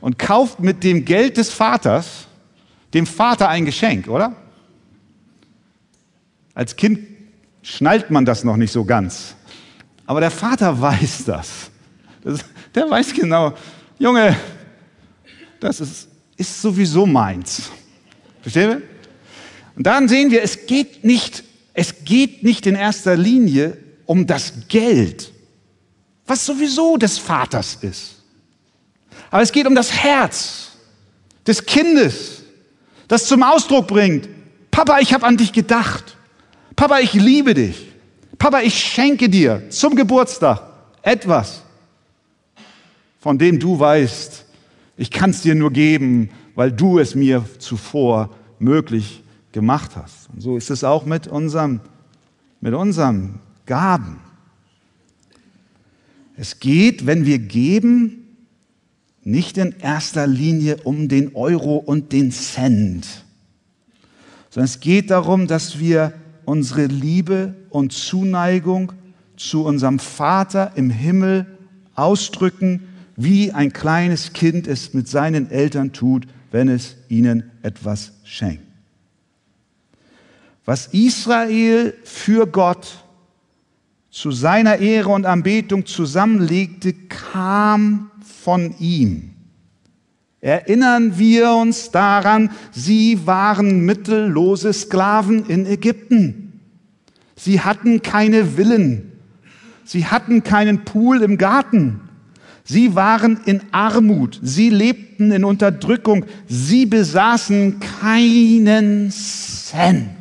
und 0.00 0.18
kauft 0.18 0.60
mit 0.60 0.82
dem 0.82 1.04
Geld 1.04 1.36
des 1.36 1.50
Vaters 1.50 2.26
dem 2.92 3.06
Vater 3.06 3.48
ein 3.48 3.64
Geschenk, 3.64 4.08
oder? 4.08 4.34
Als 6.54 6.74
Kind 6.74 7.17
schnallt 7.62 8.10
man 8.10 8.24
das 8.24 8.44
noch 8.44 8.56
nicht 8.56 8.72
so 8.72 8.84
ganz. 8.84 9.34
Aber 10.06 10.20
der 10.20 10.30
Vater 10.30 10.80
weiß 10.80 11.24
das. 11.24 11.70
der 12.74 12.90
weiß 12.90 13.12
genau, 13.12 13.54
Junge, 13.98 14.36
das 15.60 15.80
ist, 15.80 16.08
ist 16.36 16.62
sowieso 16.62 17.06
meins. 17.06 17.70
Verstehen 18.42 18.70
wir? 18.70 18.82
Und 19.76 19.86
dann 19.86 20.08
sehen 20.08 20.30
wir, 20.30 20.42
es 20.42 20.66
geht 20.66 21.04
nicht, 21.04 21.44
es 21.74 22.04
geht 22.04 22.42
nicht 22.42 22.66
in 22.66 22.74
erster 22.74 23.16
Linie 23.16 23.76
um 24.06 24.26
das 24.26 24.52
Geld, 24.68 25.32
was 26.26 26.44
sowieso 26.44 26.96
des 26.96 27.18
Vaters 27.18 27.78
ist. 27.82 28.16
Aber 29.30 29.42
es 29.42 29.52
geht 29.52 29.66
um 29.66 29.74
das 29.74 29.92
Herz 29.92 30.70
des 31.46 31.64
Kindes, 31.64 32.42
das 33.06 33.26
zum 33.26 33.42
Ausdruck 33.42 33.86
bringt, 33.86 34.28
Papa, 34.70 35.00
ich 35.00 35.12
habe 35.12 35.26
an 35.26 35.36
dich 35.36 35.52
gedacht. 35.52 36.17
Papa, 36.78 37.00
ich 37.00 37.12
liebe 37.12 37.54
dich. 37.54 37.88
Papa, 38.38 38.60
ich 38.60 38.78
schenke 38.78 39.28
dir 39.28 39.68
zum 39.68 39.96
Geburtstag 39.96 40.62
etwas, 41.02 41.64
von 43.18 43.36
dem 43.36 43.58
du 43.58 43.80
weißt, 43.80 44.44
ich 44.96 45.10
kann 45.10 45.30
es 45.30 45.42
dir 45.42 45.56
nur 45.56 45.72
geben, 45.72 46.30
weil 46.54 46.70
du 46.70 47.00
es 47.00 47.16
mir 47.16 47.44
zuvor 47.58 48.30
möglich 48.60 49.24
gemacht 49.50 49.96
hast. 49.96 50.30
Und 50.32 50.40
so 50.40 50.56
ist 50.56 50.70
es 50.70 50.84
auch 50.84 51.04
mit 51.04 51.26
unserem, 51.26 51.80
mit 52.60 52.74
unserem 52.74 53.40
Gaben. 53.66 54.20
Es 56.36 56.60
geht, 56.60 57.06
wenn 57.06 57.26
wir 57.26 57.40
geben, 57.40 58.36
nicht 59.24 59.58
in 59.58 59.74
erster 59.80 60.28
Linie 60.28 60.76
um 60.84 61.08
den 61.08 61.34
Euro 61.34 61.74
und 61.78 62.12
den 62.12 62.30
Cent, 62.30 63.24
sondern 64.50 64.66
es 64.66 64.78
geht 64.78 65.10
darum, 65.10 65.48
dass 65.48 65.80
wir 65.80 66.12
unsere 66.48 66.86
Liebe 66.86 67.54
und 67.68 67.92
Zuneigung 67.92 68.94
zu 69.36 69.66
unserem 69.66 69.98
Vater 69.98 70.72
im 70.76 70.88
Himmel 70.88 71.46
ausdrücken, 71.94 72.88
wie 73.16 73.52
ein 73.52 73.70
kleines 73.70 74.32
Kind 74.32 74.66
es 74.66 74.94
mit 74.94 75.08
seinen 75.08 75.50
Eltern 75.50 75.92
tut, 75.92 76.26
wenn 76.50 76.70
es 76.70 76.96
ihnen 77.10 77.50
etwas 77.62 78.12
schenkt. 78.24 78.62
Was 80.64 80.86
Israel 80.86 81.92
für 82.04 82.46
Gott 82.46 83.04
zu 84.10 84.30
seiner 84.30 84.78
Ehre 84.78 85.10
und 85.10 85.26
Anbetung 85.26 85.84
zusammenlegte, 85.84 86.94
kam 86.94 88.10
von 88.22 88.74
ihm. 88.78 89.34
Erinnern 90.40 91.18
wir 91.18 91.50
uns 91.52 91.90
daran, 91.90 92.50
sie 92.70 93.26
waren 93.26 93.84
mittellose 93.84 94.72
Sklaven 94.72 95.46
in 95.46 95.66
Ägypten. 95.66 96.60
Sie 97.34 97.60
hatten 97.60 98.02
keine 98.02 98.44
Villen. 98.56 99.12
Sie 99.84 100.06
hatten 100.06 100.44
keinen 100.44 100.84
Pool 100.84 101.22
im 101.22 101.38
Garten. 101.38 102.00
Sie 102.62 102.94
waren 102.94 103.40
in 103.46 103.62
Armut. 103.72 104.38
Sie 104.42 104.68
lebten 104.68 105.30
in 105.32 105.44
Unterdrückung. 105.44 106.26
Sie 106.46 106.84
besaßen 106.84 107.80
keinen 108.00 109.10
Cent. 109.10 110.17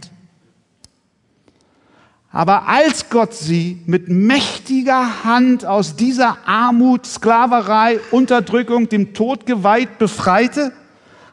Aber 2.32 2.68
als 2.68 3.10
Gott 3.10 3.34
sie 3.34 3.82
mit 3.86 4.10
mächtiger 4.10 5.24
Hand 5.24 5.66
aus 5.66 5.96
dieser 5.96 6.38
Armut, 6.46 7.06
Sklaverei, 7.06 8.00
Unterdrückung, 8.12 8.90
dem 8.90 9.14
Tod 9.14 9.46
geweiht 9.46 9.98
befreite, 9.98 10.74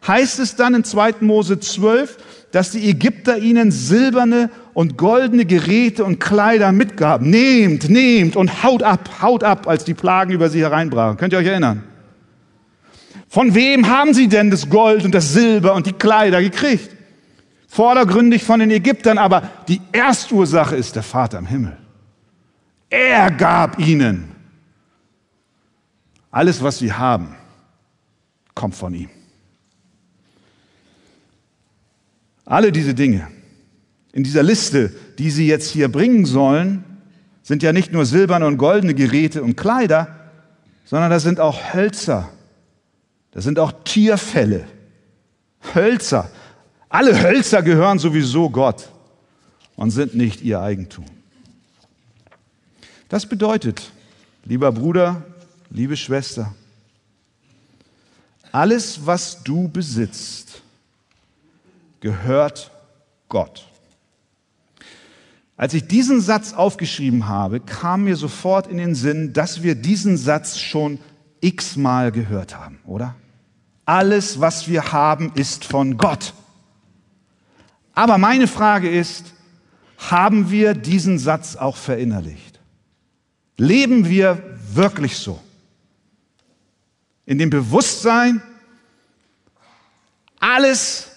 heißt 0.06 0.38
es 0.38 0.56
dann 0.56 0.74
in 0.74 0.84
2. 0.84 1.16
Mose 1.20 1.58
12, 1.58 2.16
dass 2.52 2.70
die 2.70 2.88
Ägypter 2.88 3.38
ihnen 3.38 3.72
silberne 3.72 4.50
und 4.74 4.96
goldene 4.96 5.44
Geräte 5.44 6.04
und 6.04 6.20
Kleider 6.20 6.70
mitgaben. 6.70 7.28
Nehmt, 7.28 7.88
nehmt 7.88 8.36
und 8.36 8.62
haut 8.62 8.82
ab, 8.82 9.10
haut 9.22 9.42
ab, 9.42 9.66
als 9.66 9.84
die 9.84 9.94
Plagen 9.94 10.32
über 10.32 10.48
sie 10.48 10.60
hereinbrachen. 10.60 11.16
Könnt 11.16 11.32
ihr 11.32 11.40
euch 11.40 11.46
erinnern? 11.46 11.82
Von 13.28 13.56
wem 13.56 13.88
haben 13.88 14.14
sie 14.14 14.28
denn 14.28 14.52
das 14.52 14.70
Gold 14.70 15.04
und 15.04 15.12
das 15.12 15.32
Silber 15.32 15.74
und 15.74 15.86
die 15.86 15.92
Kleider 15.92 16.40
gekriegt? 16.40 16.90
Vordergründig 17.74 18.44
von 18.44 18.60
den 18.60 18.70
Ägyptern, 18.70 19.18
aber 19.18 19.50
die 19.66 19.80
Erstursache 19.90 20.76
ist 20.76 20.94
der 20.94 21.02
Vater 21.02 21.38
im 21.38 21.46
Himmel. 21.46 21.76
Er 22.88 23.32
gab 23.32 23.80
ihnen. 23.80 24.30
Alles, 26.30 26.62
was 26.62 26.78
sie 26.78 26.92
haben, 26.92 27.34
kommt 28.54 28.76
von 28.76 28.94
ihm. 28.94 29.10
Alle 32.44 32.70
diese 32.70 32.94
Dinge 32.94 33.26
in 34.12 34.22
dieser 34.22 34.44
Liste, 34.44 34.92
die 35.18 35.30
Sie 35.30 35.48
jetzt 35.48 35.68
hier 35.68 35.90
bringen 35.90 36.26
sollen, 36.26 36.84
sind 37.42 37.64
ja 37.64 37.72
nicht 37.72 37.92
nur 37.92 38.06
silberne 38.06 38.46
und 38.46 38.56
goldene 38.56 38.94
Geräte 38.94 39.42
und 39.42 39.56
Kleider, 39.56 40.30
sondern 40.84 41.10
da 41.10 41.18
sind 41.18 41.40
auch 41.40 41.74
Hölzer, 41.74 42.30
da 43.32 43.40
sind 43.40 43.58
auch 43.58 43.72
Tierfälle, 43.82 44.64
Hölzer. 45.74 46.30
Alle 46.94 47.20
Hölzer 47.20 47.60
gehören 47.60 47.98
sowieso 47.98 48.48
Gott 48.48 48.88
und 49.74 49.90
sind 49.90 50.14
nicht 50.14 50.42
ihr 50.42 50.60
Eigentum. 50.60 51.06
Das 53.08 53.26
bedeutet, 53.26 53.90
lieber 54.44 54.70
Bruder, 54.70 55.24
liebe 55.70 55.96
Schwester, 55.96 56.54
alles, 58.52 59.04
was 59.04 59.42
du 59.42 59.66
besitzt, 59.66 60.62
gehört 61.98 62.70
Gott. 63.28 63.66
Als 65.56 65.74
ich 65.74 65.88
diesen 65.88 66.20
Satz 66.20 66.52
aufgeschrieben 66.52 67.26
habe, 67.26 67.58
kam 67.58 68.04
mir 68.04 68.14
sofort 68.14 68.68
in 68.68 68.76
den 68.76 68.94
Sinn, 68.94 69.32
dass 69.32 69.64
wir 69.64 69.74
diesen 69.74 70.16
Satz 70.16 70.60
schon 70.60 71.00
x-mal 71.40 72.12
gehört 72.12 72.56
haben, 72.56 72.78
oder? 72.86 73.16
Alles, 73.84 74.38
was 74.38 74.68
wir 74.68 74.92
haben, 74.92 75.32
ist 75.34 75.64
von 75.64 75.96
Gott. 75.96 76.32
Aber 77.94 78.18
meine 78.18 78.48
Frage 78.48 78.90
ist, 78.90 79.32
haben 79.98 80.50
wir 80.50 80.74
diesen 80.74 81.18
Satz 81.18 81.56
auch 81.56 81.76
verinnerlicht? 81.76 82.60
Leben 83.56 84.08
wir 84.08 84.58
wirklich 84.72 85.16
so? 85.16 85.40
In 87.24 87.38
dem 87.38 87.50
Bewusstsein, 87.50 88.42
alles 90.40 91.10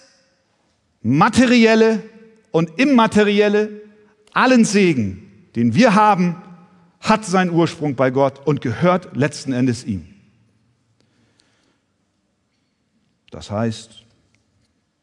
materielle 1.02 2.02
und 2.50 2.78
immaterielle, 2.78 3.82
allen 4.32 4.64
Segen, 4.64 5.50
den 5.56 5.74
wir 5.74 5.94
haben, 5.94 6.42
hat 7.00 7.24
seinen 7.24 7.50
Ursprung 7.50 7.94
bei 7.94 8.10
Gott 8.10 8.46
und 8.46 8.60
gehört 8.60 9.16
letzten 9.16 9.52
Endes 9.52 9.84
ihm. 9.84 10.06
Das 13.30 13.50
heißt, 13.50 14.04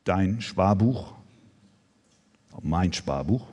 dein 0.03 0.41
Sparbuch, 0.41 1.13
mein 2.62 2.93
Sparbuch, 2.93 3.47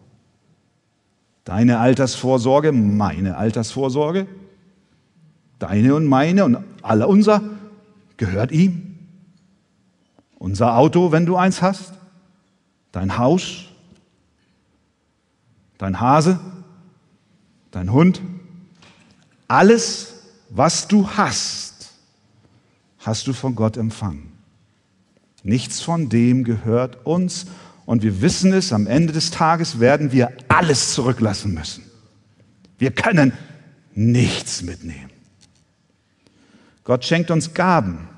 deine 1.44 1.78
Altersvorsorge, 1.78 2.72
meine 2.72 3.36
Altersvorsorge, 3.36 4.26
deine 5.58 5.94
und 5.94 6.06
meine 6.06 6.44
und 6.44 6.58
alle 6.82 7.06
unser 7.06 7.42
gehört 8.16 8.52
ihm. 8.52 8.96
Unser 10.38 10.76
Auto, 10.76 11.12
wenn 11.12 11.26
du 11.26 11.36
eins 11.36 11.62
hast, 11.62 11.92
dein 12.90 13.16
Haus, 13.18 13.66
dein 15.78 16.00
Hase, 16.00 16.40
dein 17.70 17.92
Hund, 17.92 18.20
alles, 19.48 20.14
was 20.50 20.88
du 20.88 21.08
hast, 21.08 21.92
hast 22.98 23.26
du 23.26 23.32
von 23.32 23.54
Gott 23.54 23.76
empfangen. 23.76 24.32
Nichts 25.42 25.80
von 25.80 26.08
dem 26.08 26.44
gehört 26.44 27.04
uns 27.04 27.46
und 27.84 28.02
wir 28.02 28.22
wissen 28.22 28.52
es, 28.52 28.72
am 28.72 28.86
Ende 28.86 29.12
des 29.12 29.30
Tages 29.30 29.80
werden 29.80 30.12
wir 30.12 30.32
alles 30.48 30.92
zurücklassen 30.94 31.54
müssen. 31.54 31.84
Wir 32.78 32.90
können 32.90 33.32
nichts 33.94 34.62
mitnehmen. 34.62 35.10
Gott 36.84 37.04
schenkt 37.04 37.30
uns 37.30 37.54
Gaben, 37.54 38.08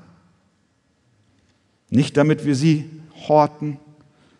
nicht 1.89 2.17
damit 2.17 2.45
wir 2.45 2.55
sie 2.55 2.89
horten, 3.27 3.77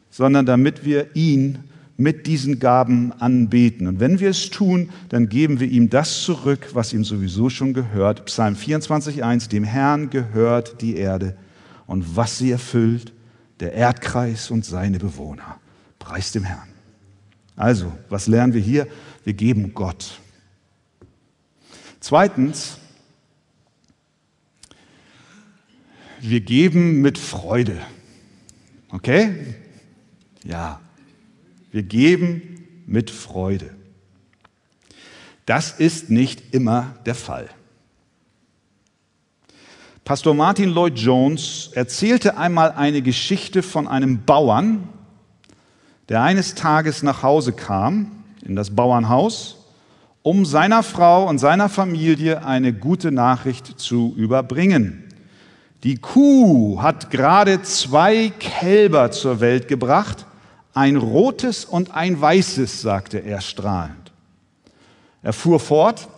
sondern 0.10 0.46
damit 0.46 0.86
wir 0.86 1.16
ihn 1.16 1.60
mit 1.98 2.28
diesen 2.28 2.60
Gaben 2.60 3.14
anbeten. 3.14 3.88
Und 3.88 4.00
wenn 4.00 4.20
wir 4.20 4.30
es 4.30 4.50
tun, 4.50 4.90
dann 5.10 5.30
geben 5.30 5.60
wir 5.60 5.68
ihm 5.68 5.90
das 5.90 6.24
zurück, 6.24 6.70
was 6.74 6.92
ihm 6.92 7.04
sowieso 7.04 7.50
schon 7.50 7.74
gehört. 7.74 8.26
Psalm 8.26 8.56
24.1, 8.56 9.50
dem 9.50 9.64
Herrn 9.64 10.10
gehört 10.10 10.82
die 10.82 10.98
Erde 10.98 11.38
und 11.88 12.16
was 12.16 12.38
sie 12.38 12.52
erfüllt, 12.52 13.14
der 13.60 13.74
Erdkreis 13.74 14.52
und 14.52 14.66
seine 14.66 15.00
Bewohner. 15.00 15.60
Preis 16.00 16.32
dem 16.32 16.44
Herrn. 16.44 16.68
Also, 17.56 17.92
was 18.10 18.28
lernen 18.28 18.54
wir 18.54 18.62
hier? 18.62 18.88
Wir 19.24 19.34
geben 19.34 19.74
Gott. 19.74 20.20
Zweitens, 22.00 22.78
wir 26.20 26.42
geben 26.42 27.02
mit 27.02 27.18
Freude. 27.18 27.82
Okay? 28.90 29.56
Ja, 30.44 30.82
wir 31.72 31.84
geben 31.84 32.68
mit 32.86 33.10
Freude. 33.10 33.76
Das 35.46 35.72
ist 35.72 36.10
nicht 36.10 36.54
immer 36.54 36.96
der 37.06 37.16
Fall. 37.16 37.50
Pastor 40.06 40.36
Martin 40.36 40.70
Lloyd 40.70 41.00
Jones 41.00 41.72
erzählte 41.74 42.38
einmal 42.38 42.74
eine 42.74 43.02
Geschichte 43.02 43.64
von 43.64 43.88
einem 43.88 44.24
Bauern, 44.24 44.88
der 46.10 46.22
eines 46.22 46.54
Tages 46.54 47.02
nach 47.02 47.24
Hause 47.24 47.54
kam, 47.54 48.12
in 48.46 48.56
das 48.56 48.76
Bauernhaus, 48.76 49.58
um 50.22 50.46
seiner 50.46 50.84
Frau 50.84 51.28
und 51.28 51.40
seiner 51.40 51.70
Familie 51.70 52.46
eine 52.46 52.72
gute 52.72 53.12
Nachricht 53.12 53.80
zu 53.80 54.14
überbringen. 54.16 55.06
Die 55.84 55.98
Kuh 55.98 56.84
hat 56.84 57.10
gerade 57.10 57.64
zwei 57.64 58.32
Kälber 58.38 59.10
zur 59.10 59.40
Welt 59.40 59.68
gebracht 59.68 60.28
ein 60.76 60.98
rotes 60.98 61.66
und 61.66 61.96
ein 61.96 62.22
weißes, 62.22 62.82
sagte 62.82 63.18
er 63.18 63.42
strahlend. 63.42 64.12
Er 65.24 65.34
fuhr 65.34 65.60
fort, 65.60 66.10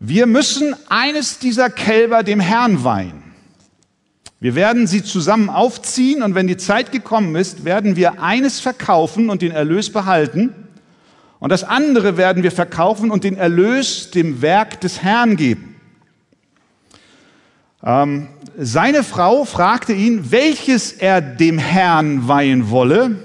wir 0.00 0.26
müssen 0.26 0.74
eines 0.88 1.38
dieser 1.38 1.70
Kälber 1.70 2.22
dem 2.22 2.40
Herrn 2.40 2.84
weihen. 2.84 3.22
Wir 4.40 4.54
werden 4.54 4.86
sie 4.86 5.02
zusammen 5.02 5.50
aufziehen 5.50 6.22
und 6.22 6.36
wenn 6.36 6.46
die 6.46 6.56
Zeit 6.56 6.92
gekommen 6.92 7.34
ist, 7.34 7.64
werden 7.64 7.96
wir 7.96 8.22
eines 8.22 8.60
verkaufen 8.60 9.30
und 9.30 9.42
den 9.42 9.50
Erlös 9.50 9.92
behalten 9.92 10.54
und 11.40 11.50
das 11.50 11.64
andere 11.64 12.16
werden 12.16 12.42
wir 12.42 12.52
verkaufen 12.52 13.10
und 13.10 13.24
den 13.24 13.36
Erlös 13.36 14.10
dem 14.12 14.40
Werk 14.42 14.80
des 14.80 15.02
Herrn 15.02 15.36
geben. 15.36 15.76
Ähm, 17.82 18.28
seine 18.56 19.04
Frau 19.04 19.44
fragte 19.44 19.92
ihn, 19.92 20.30
welches 20.30 20.92
er 20.92 21.20
dem 21.20 21.58
Herrn 21.58 22.26
weihen 22.26 22.70
wolle. 22.70 23.16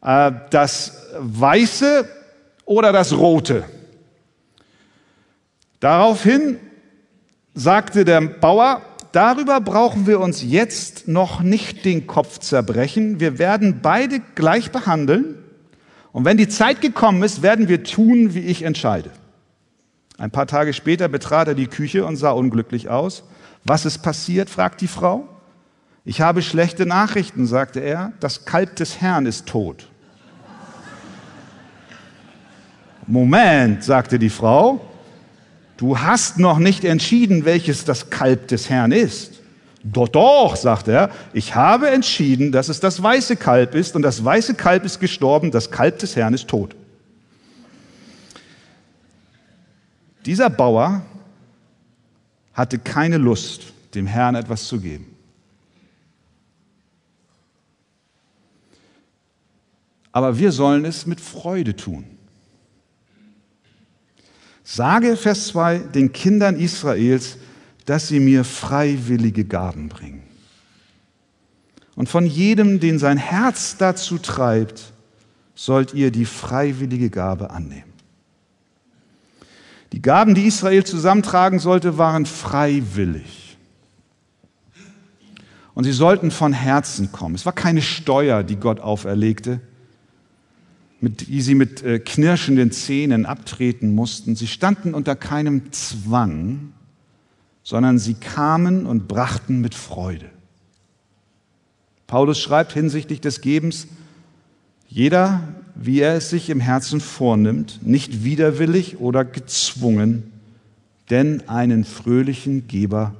Äh, 0.00 0.30
das 0.50 1.08
Weiße 1.18 2.08
oder 2.64 2.92
das 2.92 3.16
Rote. 3.16 3.64
Daraufhin 5.80 6.58
sagte 7.54 8.04
der 8.04 8.20
Bauer, 8.20 8.82
darüber 9.12 9.60
brauchen 9.60 10.06
wir 10.06 10.20
uns 10.20 10.42
jetzt 10.42 11.08
noch 11.08 11.40
nicht 11.40 11.84
den 11.84 12.06
Kopf 12.06 12.38
zerbrechen. 12.38 13.20
Wir 13.20 13.38
werden 13.38 13.80
beide 13.82 14.20
gleich 14.34 14.70
behandeln. 14.70 15.36
Und 16.12 16.24
wenn 16.24 16.36
die 16.36 16.48
Zeit 16.48 16.80
gekommen 16.80 17.22
ist, 17.22 17.42
werden 17.42 17.68
wir 17.68 17.84
tun, 17.84 18.34
wie 18.34 18.40
ich 18.40 18.62
entscheide. 18.62 19.10
Ein 20.18 20.32
paar 20.32 20.46
Tage 20.46 20.72
später 20.72 21.08
betrat 21.08 21.46
er 21.46 21.54
die 21.54 21.68
Küche 21.68 22.04
und 22.04 22.16
sah 22.16 22.30
unglücklich 22.30 22.88
aus. 22.88 23.22
Was 23.64 23.86
ist 23.86 23.98
passiert? 23.98 24.50
fragt 24.50 24.80
die 24.80 24.88
Frau. 24.88 25.28
Ich 26.04 26.20
habe 26.20 26.42
schlechte 26.42 26.86
Nachrichten, 26.86 27.46
sagte 27.46 27.80
er. 27.80 28.12
Das 28.18 28.44
Kalb 28.44 28.74
des 28.76 29.00
Herrn 29.00 29.26
ist 29.26 29.46
tot. 29.46 29.88
Moment, 33.06 33.84
sagte 33.84 34.18
die 34.18 34.30
Frau, 34.30 34.87
du 35.78 35.98
hast 35.98 36.38
noch 36.38 36.58
nicht 36.58 36.84
entschieden, 36.84 37.46
welches 37.46 37.86
das 37.86 38.10
Kalb 38.10 38.48
des 38.48 38.68
Herrn 38.68 38.92
ist. 38.92 39.40
Doch, 39.82 40.08
doch, 40.08 40.56
sagt 40.56 40.88
er, 40.88 41.10
ich 41.32 41.54
habe 41.54 41.88
entschieden, 41.88 42.52
dass 42.52 42.68
es 42.68 42.80
das 42.80 43.02
weiße 43.02 43.36
Kalb 43.36 43.74
ist 43.74 43.96
und 43.96 44.02
das 44.02 44.22
weiße 44.22 44.54
Kalb 44.54 44.84
ist 44.84 45.00
gestorben, 45.00 45.50
das 45.50 45.70
Kalb 45.70 45.98
des 46.00 46.14
Herrn 46.16 46.34
ist 46.34 46.48
tot. 46.48 46.74
Dieser 50.26 50.50
Bauer 50.50 51.02
hatte 52.52 52.78
keine 52.78 53.16
Lust, 53.16 53.72
dem 53.94 54.06
Herrn 54.06 54.34
etwas 54.34 54.66
zu 54.66 54.80
geben. 54.80 55.14
Aber 60.10 60.36
wir 60.38 60.50
sollen 60.50 60.84
es 60.84 61.06
mit 61.06 61.20
Freude 61.20 61.76
tun. 61.76 62.17
Sage, 64.70 65.16
Vers 65.16 65.46
2, 65.46 65.78
den 65.78 66.12
Kindern 66.12 66.60
Israels, 66.60 67.38
dass 67.86 68.08
sie 68.08 68.20
mir 68.20 68.44
freiwillige 68.44 69.46
Gaben 69.46 69.88
bringen. 69.88 70.22
Und 71.96 72.10
von 72.10 72.26
jedem, 72.26 72.78
den 72.78 72.98
sein 72.98 73.16
Herz 73.16 73.78
dazu 73.78 74.18
treibt, 74.18 74.92
sollt 75.54 75.94
ihr 75.94 76.10
die 76.10 76.26
freiwillige 76.26 77.08
Gabe 77.08 77.48
annehmen. 77.48 77.94
Die 79.92 80.02
Gaben, 80.02 80.34
die 80.34 80.46
Israel 80.46 80.84
zusammentragen 80.84 81.60
sollte, 81.60 81.96
waren 81.96 82.26
freiwillig. 82.26 83.56
Und 85.72 85.84
sie 85.84 85.92
sollten 85.92 86.30
von 86.30 86.52
Herzen 86.52 87.10
kommen. 87.10 87.36
Es 87.36 87.46
war 87.46 87.54
keine 87.54 87.80
Steuer, 87.80 88.42
die 88.42 88.56
Gott 88.56 88.80
auferlegte, 88.80 89.62
mit, 91.00 91.28
die 91.28 91.40
sie 91.40 91.54
mit 91.54 91.82
äh, 91.82 91.98
knirschenden 91.98 92.72
Zähnen 92.72 93.26
abtreten 93.26 93.94
mussten. 93.94 94.36
Sie 94.36 94.46
standen 94.46 94.94
unter 94.94 95.14
keinem 95.14 95.72
Zwang, 95.72 96.72
sondern 97.62 97.98
sie 97.98 98.14
kamen 98.14 98.86
und 98.86 99.08
brachten 99.08 99.60
mit 99.60 99.74
Freude. 99.74 100.30
Paulus 102.06 102.40
schreibt 102.40 102.72
hinsichtlich 102.72 103.20
des 103.20 103.42
Gebens, 103.42 103.86
jeder, 104.88 105.42
wie 105.74 106.00
er 106.00 106.14
es 106.14 106.30
sich 106.30 106.48
im 106.48 106.60
Herzen 106.60 107.00
vornimmt, 107.00 107.80
nicht 107.82 108.24
widerwillig 108.24 108.98
oder 108.98 109.24
gezwungen, 109.24 110.32
denn 111.10 111.48
einen 111.48 111.84
fröhlichen 111.84 112.66
Geber 112.66 113.14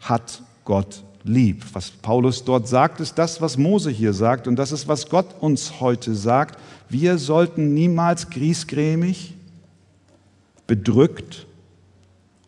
hat 0.00 0.42
Gott 0.64 1.04
lieb. 1.24 1.64
Was 1.72 1.90
Paulus 1.90 2.44
dort 2.44 2.68
sagt, 2.68 3.00
ist 3.00 3.14
das, 3.14 3.40
was 3.40 3.56
Mose 3.56 3.90
hier 3.90 4.12
sagt 4.12 4.48
und 4.48 4.56
das 4.56 4.72
ist, 4.72 4.88
was 4.88 5.08
Gott 5.08 5.26
uns 5.40 5.80
heute 5.80 6.14
sagt. 6.14 6.58
Wir 6.92 7.16
sollten 7.16 7.72
niemals 7.72 8.28
griesgrämig, 8.28 9.32
bedrückt 10.66 11.46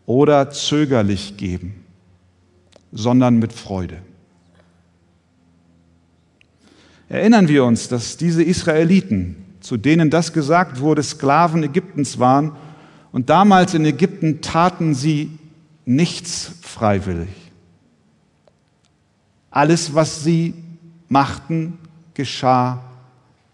oder 0.04 0.50
zögerlich 0.50 1.38
geben, 1.38 1.82
sondern 2.92 3.38
mit 3.38 3.54
Freude. 3.54 4.02
Erinnern 7.08 7.48
wir 7.48 7.64
uns, 7.64 7.88
dass 7.88 8.18
diese 8.18 8.42
Israeliten, 8.42 9.36
zu 9.60 9.78
denen 9.78 10.10
das 10.10 10.34
gesagt 10.34 10.78
wurde, 10.78 11.02
Sklaven 11.02 11.62
Ägyptens 11.62 12.18
waren 12.18 12.52
und 13.12 13.30
damals 13.30 13.72
in 13.72 13.86
Ägypten 13.86 14.42
taten 14.42 14.94
sie 14.94 15.30
nichts 15.86 16.52
freiwillig. 16.60 17.30
Alles, 19.50 19.94
was 19.94 20.22
sie 20.22 20.52
machten, 21.08 21.78
geschah 22.12 22.84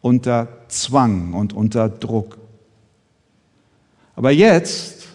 unter 0.01 0.60
Zwang 0.71 1.33
und 1.35 1.53
unter 1.53 1.89
Druck. 1.89 2.39
Aber 4.17 4.31
jetzt 4.31 5.09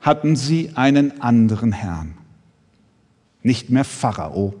hatten 0.00 0.36
sie 0.36 0.70
einen 0.74 1.20
anderen 1.20 1.72
Herrn, 1.72 2.14
nicht 3.42 3.70
mehr 3.70 3.84
Pharao, 3.84 4.54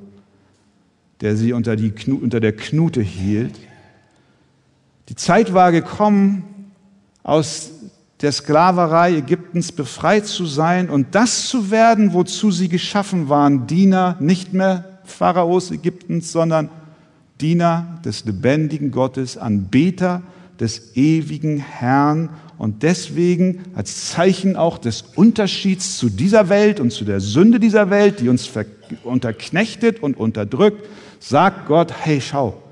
der 1.20 1.36
sie 1.36 1.52
unter, 1.52 1.76
die, 1.76 1.92
unter 2.10 2.40
der 2.40 2.54
Knute 2.54 3.00
hielt. 3.00 3.58
Die 5.08 5.14
Zeit 5.14 5.54
war 5.54 5.72
gekommen, 5.72 6.72
aus 7.22 7.70
der 8.22 8.32
Sklaverei 8.32 9.16
Ägyptens 9.16 9.72
befreit 9.72 10.26
zu 10.26 10.46
sein 10.46 10.88
und 10.88 11.14
das 11.14 11.48
zu 11.48 11.70
werden, 11.70 12.12
wozu 12.12 12.50
sie 12.50 12.68
geschaffen 12.68 13.28
waren, 13.28 13.66
Diener 13.66 14.16
nicht 14.20 14.52
mehr 14.52 15.00
Pharaos 15.04 15.70
Ägyptens, 15.70 16.32
sondern 16.32 16.70
Diener 17.40 18.00
des 18.04 18.24
lebendigen 18.24 18.90
Gottes, 18.90 19.36
Anbeter 19.36 20.22
des 20.58 20.96
ewigen 20.96 21.58
Herrn 21.58 22.30
und 22.58 22.82
deswegen 22.82 23.64
als 23.74 24.10
Zeichen 24.10 24.56
auch 24.56 24.78
des 24.78 25.02
Unterschieds 25.14 25.98
zu 25.98 26.08
dieser 26.08 26.48
Welt 26.48 26.80
und 26.80 26.92
zu 26.92 27.04
der 27.04 27.20
Sünde 27.20 27.60
dieser 27.60 27.90
Welt, 27.90 28.20
die 28.20 28.28
uns 28.28 28.50
unterknechtet 29.04 30.02
und 30.02 30.16
unterdrückt, 30.16 30.86
sagt 31.20 31.66
Gott, 31.66 31.92
hey, 32.02 32.20
schau, 32.20 32.62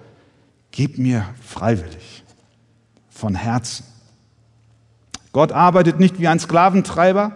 gib 0.70 0.96
mir 0.98 1.26
freiwillig, 1.42 2.24
von 3.10 3.34
Herzen. 3.34 3.84
Gott 5.32 5.52
arbeitet 5.52 6.00
nicht 6.00 6.20
wie 6.20 6.28
ein 6.28 6.38
Sklaventreiber 6.38 7.32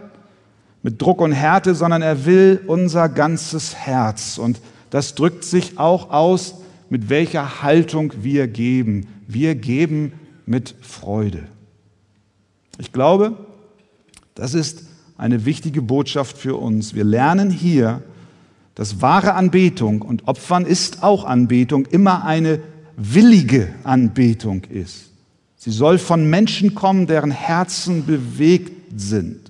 mit 0.83 1.03
Druck 1.03 1.21
und 1.21 1.33
Härte, 1.33 1.75
sondern 1.75 2.01
er 2.01 2.25
will 2.25 2.63
unser 2.67 3.09
ganzes 3.09 3.75
Herz. 3.75 4.39
Und 4.39 4.61
das 4.91 5.15
drückt 5.15 5.45
sich 5.45 5.79
auch 5.79 6.11
aus, 6.11 6.55
mit 6.91 7.09
welcher 7.09 7.63
Haltung 7.63 8.13
wir 8.23 8.49
geben. 8.49 9.07
Wir 9.27 9.55
geben 9.55 10.13
mit 10.47 10.75
Freude. 10.81 11.47
Ich 12.79 12.93
glaube, 12.93 13.37
das 14.35 14.55
ist 14.55 14.85
eine 15.17 15.45
wichtige 15.45 15.83
Botschaft 15.83 16.39
für 16.39 16.57
uns. 16.57 16.95
Wir 16.95 17.05
lernen 17.05 17.51
hier, 17.51 18.03
dass 18.75 19.03
wahre 19.03 19.35
Anbetung 19.35 20.03
und 20.03 20.29
Opfern 20.29 20.65
ist 20.65 21.03
auch 21.03 21.25
Anbetung 21.25 21.87
immer 21.87 22.25
eine 22.25 22.61
willige 22.97 23.75
Anbetung 23.83 24.65
ist. 24.65 25.11
Sie 25.57 25.73
soll 25.73 25.99
von 25.99 26.31
Menschen 26.31 26.77
kommen, 26.77 27.09
deren 27.09 27.33
Herzen 27.33 28.07
bewegt 28.07 28.93
sind. 28.97 29.48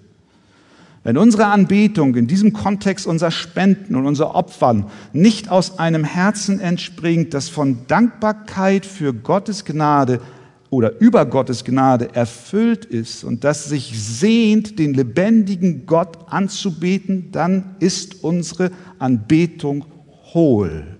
Wenn 1.04 1.16
unsere 1.16 1.46
Anbetung 1.46 2.14
in 2.16 2.26
diesem 2.26 2.52
Kontext 2.52 3.06
unser 3.06 3.30
Spenden 3.30 3.94
und 3.94 4.06
unser 4.06 4.34
Opfern 4.34 4.86
nicht 5.12 5.50
aus 5.50 5.78
einem 5.78 6.04
Herzen 6.04 6.60
entspringt, 6.60 7.34
das 7.34 7.48
von 7.48 7.86
Dankbarkeit 7.86 8.84
für 8.84 9.14
Gottes 9.14 9.64
Gnade 9.64 10.20
oder 10.70 11.00
über 11.00 11.24
Gottes 11.24 11.64
Gnade 11.64 12.14
erfüllt 12.14 12.84
ist 12.84 13.24
und 13.24 13.44
das 13.44 13.66
sich 13.66 13.98
sehnt, 13.98 14.78
den 14.78 14.92
lebendigen 14.92 15.86
Gott 15.86 16.18
anzubeten, 16.26 17.30
dann 17.32 17.76
ist 17.78 18.22
unsere 18.22 18.70
Anbetung 18.98 19.86
hohl. 20.34 20.98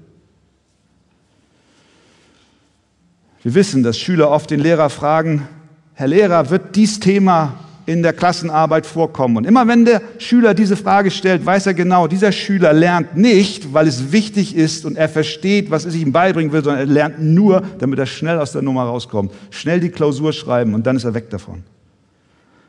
Wir 3.43 3.55
wissen, 3.55 3.83
dass 3.83 3.99
Schüler 3.99 4.31
oft 4.31 4.51
den 4.51 4.61
Lehrer 4.61 4.91
fragen, 4.91 5.47
Herr 5.95 6.09
Lehrer, 6.09 6.51
wird 6.51 6.77
dies 6.77 7.01
Thema 7.01 7.68
in 7.89 8.03
der 8.03 8.13
Klassenarbeit 8.13 8.85
vorkommen. 8.85 9.39
Und 9.39 9.47
immer 9.47 9.67
wenn 9.67 9.87
der 9.87 10.03
Schüler 10.19 10.53
diese 10.53 10.77
Frage 10.77 11.11
stellt, 11.11 11.47
weiß 11.47 11.67
er 11.69 11.73
genau, 11.73 12.07
dieser 12.07 12.33
Schüler 12.33 12.75
lernt 12.75 13.17
nicht, 13.17 13.73
weil 13.73 13.89
es 13.89 14.13
wichtig 14.13 14.55
ist 14.55 14.85
und 14.85 14.99
er 14.99 15.09
versteht, 15.09 15.71
was 15.71 15.87
es 15.87 15.95
ihm 15.95 16.13
beibringen 16.13 16.53
will, 16.53 16.63
sondern 16.63 16.87
er 16.87 16.93
lernt 16.93 17.23
nur, 17.23 17.63
damit 17.79 17.99
er 17.99 18.05
schnell 18.05 18.39
aus 18.39 18.53
der 18.53 18.61
Nummer 18.61 18.83
rauskommt. 18.83 19.33
Schnell 19.49 19.81
die 19.81 19.89
Klausur 19.89 20.35
schreiben 20.35 20.75
und 20.75 20.87
dann 20.87 20.97
ist 20.97 21.05
er 21.05 21.15
weg 21.15 21.31
davon. 21.31 21.63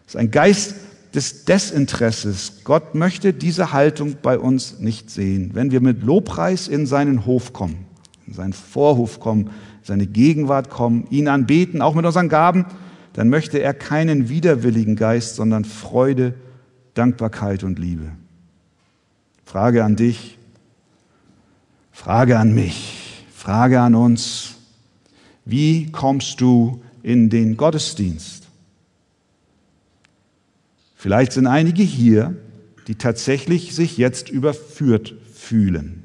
Das 0.05 0.15
ist 0.15 0.21
ein 0.21 0.31
Geist 0.31 0.75
des 1.13 1.43
Desinteresses. 1.43 2.61
Gott 2.63 2.95
möchte 2.95 3.33
diese 3.33 3.73
Haltung 3.73 4.15
bei 4.21 4.39
uns 4.39 4.79
nicht 4.79 5.09
sehen. 5.09 5.51
Wenn 5.53 5.71
wir 5.71 5.81
mit 5.81 6.01
Lobpreis 6.01 6.69
in 6.69 6.85
seinen 6.85 7.25
Hof 7.25 7.51
kommen, 7.51 7.87
in 8.25 8.35
seinen 8.35 8.53
Vorhof 8.53 9.19
kommen, 9.19 9.47
in 9.47 9.83
seine 9.83 10.07
Gegenwart 10.07 10.69
kommen, 10.69 11.07
ihn 11.09 11.27
anbeten, 11.27 11.81
auch 11.81 11.93
mit 11.93 12.05
unseren 12.05 12.29
Gaben, 12.29 12.67
dann 13.19 13.27
möchte 13.27 13.59
er 13.59 13.73
keinen 13.73 14.29
widerwilligen 14.29 14.95
Geist, 14.95 15.35
sondern 15.35 15.65
Freude, 15.65 16.35
Dankbarkeit 16.93 17.65
und 17.65 17.77
Liebe. 17.77 18.13
Frage 19.43 19.83
an 19.83 19.97
dich, 19.97 20.37
Frage 21.91 22.39
an 22.39 22.55
mich, 22.55 23.25
Frage 23.35 23.81
an 23.81 23.93
uns. 23.93 24.55
Wie 25.43 25.91
kommst 25.91 26.39
du 26.39 26.81
in 27.03 27.29
den 27.29 27.57
Gottesdienst? 27.57 28.47
Vielleicht 30.95 31.33
sind 31.33 31.45
einige 31.45 31.83
hier, 31.83 32.37
die 32.87 32.95
tatsächlich 32.95 33.75
sich 33.75 33.97
jetzt 33.97 34.29
überführt 34.29 35.13
fühlen. 35.33 36.03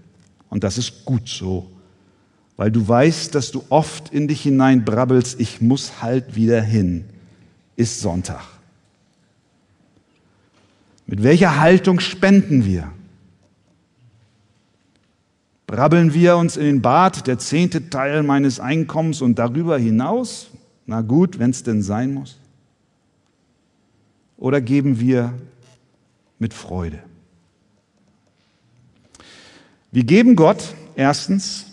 Und 0.51 0.65
das 0.65 0.79
ist 0.79 1.05
gut 1.05 1.29
so 1.29 1.71
weil 2.57 2.71
du 2.71 2.87
weißt, 2.87 3.35
dass 3.35 3.51
du 3.51 3.65
oft 3.69 4.13
in 4.13 4.29
dich 4.29 4.43
hinein 4.43 4.85
brabbelst, 4.85 5.41
ich 5.41 5.61
muss 5.61 6.03
halt 6.03 6.37
wieder 6.37 6.63
hin, 6.63 7.05
ist 7.77 8.01
Sonntag. 8.01 8.43
Mit 11.07 11.23
welcher 11.23 11.59
Haltung 11.61 12.01
spenden 12.01 12.65
wir? 12.65 12.91
Brabbeln 15.67 16.15
wir 16.15 16.37
uns 16.37 16.57
in 16.57 16.65
den 16.65 16.83
Bart, 16.83 17.27
der 17.27 17.39
zehnte 17.39 17.91
Teil 17.91 18.23
meines 18.23 18.61
Einkommens 18.61 19.21
und 19.21 19.39
darüber 19.39 19.79
hinaus? 19.79 20.49
Na 20.87 21.01
gut, 21.01 21.39
wenn 21.39 21.51
es 21.51 21.63
denn 21.63 21.83
sein 21.83 22.15
muss. 22.15 22.39
Oder 24.37 24.61
geben 24.61 25.01
wir 25.01 25.35
mit 26.39 26.55
Freude? 26.55 27.03
Wir 29.91 30.05
geben 30.05 30.37
Gott 30.37 30.75
erstens 30.97 31.67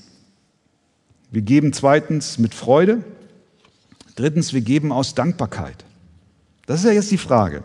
wir 1.32 1.41
geben 1.41 1.72
zweitens 1.72 2.38
mit 2.38 2.54
Freude. 2.54 3.04
Drittens, 4.15 4.54
wir 4.54 4.62
geben 4.62 4.91
aus 4.91 5.15
Dankbarkeit. 5.15 5.86
Das 6.65 6.82
ist 6.82 6.86
ja 6.86 6.91
jetzt 6.91 7.10
die 7.10 7.17
Frage. 7.17 7.63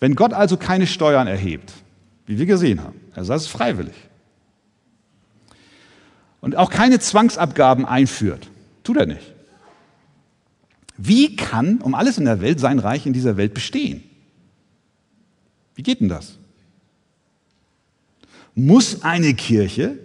Wenn 0.00 0.16
Gott 0.16 0.32
also 0.32 0.56
keine 0.56 0.86
Steuern 0.86 1.28
erhebt, 1.28 1.72
wie 2.26 2.38
wir 2.38 2.46
gesehen 2.46 2.82
haben, 2.82 3.00
er 3.14 3.24
sagt 3.24 3.40
es 3.40 3.46
freiwillig, 3.46 3.94
und 6.40 6.56
auch 6.56 6.70
keine 6.70 7.00
Zwangsabgaben 7.00 7.84
einführt, 7.84 8.48
tut 8.84 8.96
er 8.96 9.06
nicht. 9.06 9.32
Wie 10.96 11.36
kann 11.36 11.78
um 11.78 11.94
alles 11.94 12.18
in 12.18 12.24
der 12.24 12.40
Welt 12.40 12.60
sein 12.60 12.78
Reich 12.78 13.06
in 13.06 13.12
dieser 13.12 13.36
Welt 13.36 13.54
bestehen? 13.54 14.02
Wie 15.74 15.82
geht 15.82 16.00
denn 16.00 16.08
das? 16.08 16.38
Muss 18.54 19.02
eine 19.02 19.34
Kirche 19.34 19.98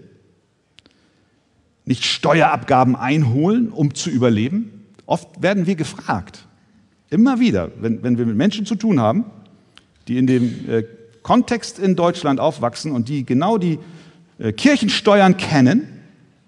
nicht 1.86 2.06
Steuerabgaben 2.06 2.96
einholen, 2.96 3.70
um 3.70 3.94
zu 3.94 4.10
überleben? 4.10 4.86
Oft 5.06 5.42
werden 5.42 5.66
wir 5.68 5.76
gefragt, 5.76 6.48
immer 7.10 7.40
wieder, 7.40 7.72
wenn, 7.80 8.04
wenn 8.04 8.18
wir 8.18 8.26
mit 8.26 8.38
Menschen 8.38 8.66
zu 8.66 8.76
tun 8.76 9.00
haben, 9.00 9.26
die 10.08 10.18
in 10.18 10.28
dem 10.28 10.70
äh, 10.70 10.84
Kontext 11.22 11.80
in 11.80 11.96
Deutschland 11.96 12.40
aufwachsen 12.40 12.92
und 12.92 13.10
die 13.10 13.26
genau 13.26 13.58
die 13.58 13.80
äh, 14.40 14.52
Kirchensteuern 14.52 15.38
kennen, 15.38 15.88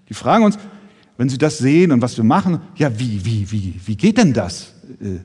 die 0.10 0.13
fragen 0.13 0.45
uns, 0.45 0.58
wenn 1.17 1.30
sie 1.30 1.38
das 1.38 1.58
sehen 1.58 1.91
und 1.91 2.02
was 2.02 2.17
wir 2.17 2.24
machen, 2.24 2.60
ja, 2.76 3.00
wie, 3.00 3.24
wie, 3.26 3.52
wie, 3.52 3.80
wie 3.86 3.95
geht 3.95 4.17
denn 4.17 4.34
das? 4.34 4.74
Äh, 5.02 5.19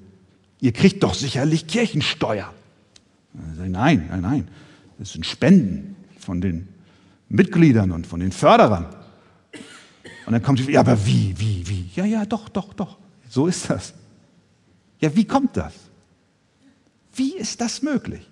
ihr 0.60 0.72
kriegt 0.72 1.02
doch 1.02 1.14
sicherlich 1.14 1.66
Kirchensteuer. 1.66 2.52
Nein, 3.32 3.72
nein, 4.10 4.20
nein. 4.20 4.48
Das 4.98 5.12
sind 5.12 5.24
Spenden 5.24 5.96
von 6.18 6.40
den 6.40 6.68
Mitgliedern 7.28 7.92
und 7.92 8.06
von 8.06 8.20
den 8.20 8.32
Förderern. 8.32 8.86
Und 10.30 10.34
dann 10.34 10.42
kommt 10.44 10.60
sie, 10.60 10.70
ja, 10.70 10.78
aber 10.78 11.04
wie, 11.06 11.34
wie, 11.38 11.68
wie? 11.68 11.86
Ja, 11.96 12.04
ja, 12.04 12.24
doch, 12.24 12.48
doch, 12.48 12.72
doch. 12.72 12.98
So 13.28 13.48
ist 13.48 13.68
das. 13.68 13.94
Ja, 15.00 15.16
wie 15.16 15.24
kommt 15.24 15.56
das? 15.56 15.74
Wie 17.16 17.34
ist 17.34 17.60
das 17.60 17.82
möglich? 17.82 18.30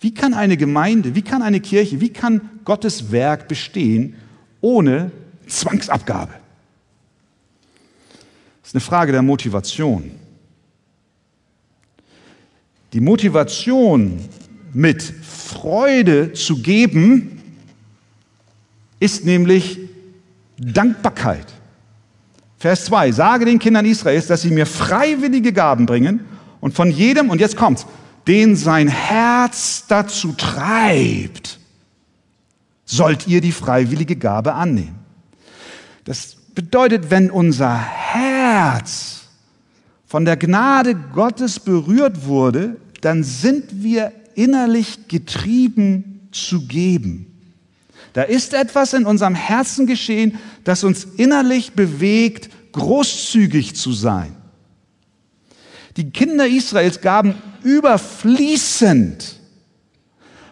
Wie 0.00 0.12
kann 0.12 0.34
eine 0.34 0.56
Gemeinde, 0.56 1.14
wie 1.14 1.22
kann 1.22 1.42
eine 1.42 1.60
Kirche, 1.60 2.00
wie 2.00 2.08
kann 2.08 2.40
Gottes 2.64 3.12
Werk 3.12 3.46
bestehen 3.46 4.16
ohne 4.60 5.12
Zwangsabgabe? 5.46 6.32
Das 8.62 8.70
ist 8.70 8.74
eine 8.74 8.80
Frage 8.80 9.12
der 9.12 9.22
Motivation. 9.22 10.10
Die 12.92 13.00
Motivation, 13.00 14.18
mit 14.72 15.04
Freude 15.04 16.32
zu 16.32 16.60
geben, 16.60 17.40
ist 18.98 19.24
nämlich 19.24 19.78
Dankbarkeit. 20.62 21.46
Vers 22.58 22.84
2, 22.84 23.10
sage 23.12 23.44
den 23.44 23.58
Kindern 23.58 23.84
Israels, 23.84 24.28
dass 24.28 24.42
sie 24.42 24.50
mir 24.50 24.66
freiwillige 24.66 25.52
Gaben 25.52 25.86
bringen 25.86 26.20
und 26.60 26.74
von 26.74 26.90
jedem, 26.90 27.30
und 27.30 27.40
jetzt 27.40 27.56
kommt's, 27.56 27.86
den 28.28 28.54
sein 28.54 28.86
Herz 28.86 29.84
dazu 29.88 30.32
treibt, 30.32 31.58
sollt 32.84 33.26
ihr 33.26 33.40
die 33.40 33.50
freiwillige 33.50 34.14
Gabe 34.14 34.54
annehmen. 34.54 35.00
Das 36.04 36.36
bedeutet, 36.54 37.10
wenn 37.10 37.30
unser 37.30 37.76
Herz 37.76 39.22
von 40.06 40.24
der 40.24 40.36
Gnade 40.36 40.94
Gottes 40.94 41.58
berührt 41.58 42.26
wurde, 42.26 42.76
dann 43.00 43.24
sind 43.24 43.82
wir 43.82 44.12
innerlich 44.34 45.08
getrieben 45.08 46.28
zu 46.30 46.66
geben. 46.66 47.31
Da 48.12 48.22
ist 48.22 48.54
etwas 48.54 48.92
in 48.92 49.06
unserem 49.06 49.34
Herzen 49.34 49.86
geschehen, 49.86 50.38
das 50.64 50.84
uns 50.84 51.04
innerlich 51.16 51.72
bewegt, 51.72 52.50
großzügig 52.72 53.74
zu 53.74 53.92
sein. 53.92 54.36
Die 55.96 56.10
Kinder 56.10 56.46
Israels 56.46 57.00
gaben 57.00 57.34
überfließend, 57.62 59.40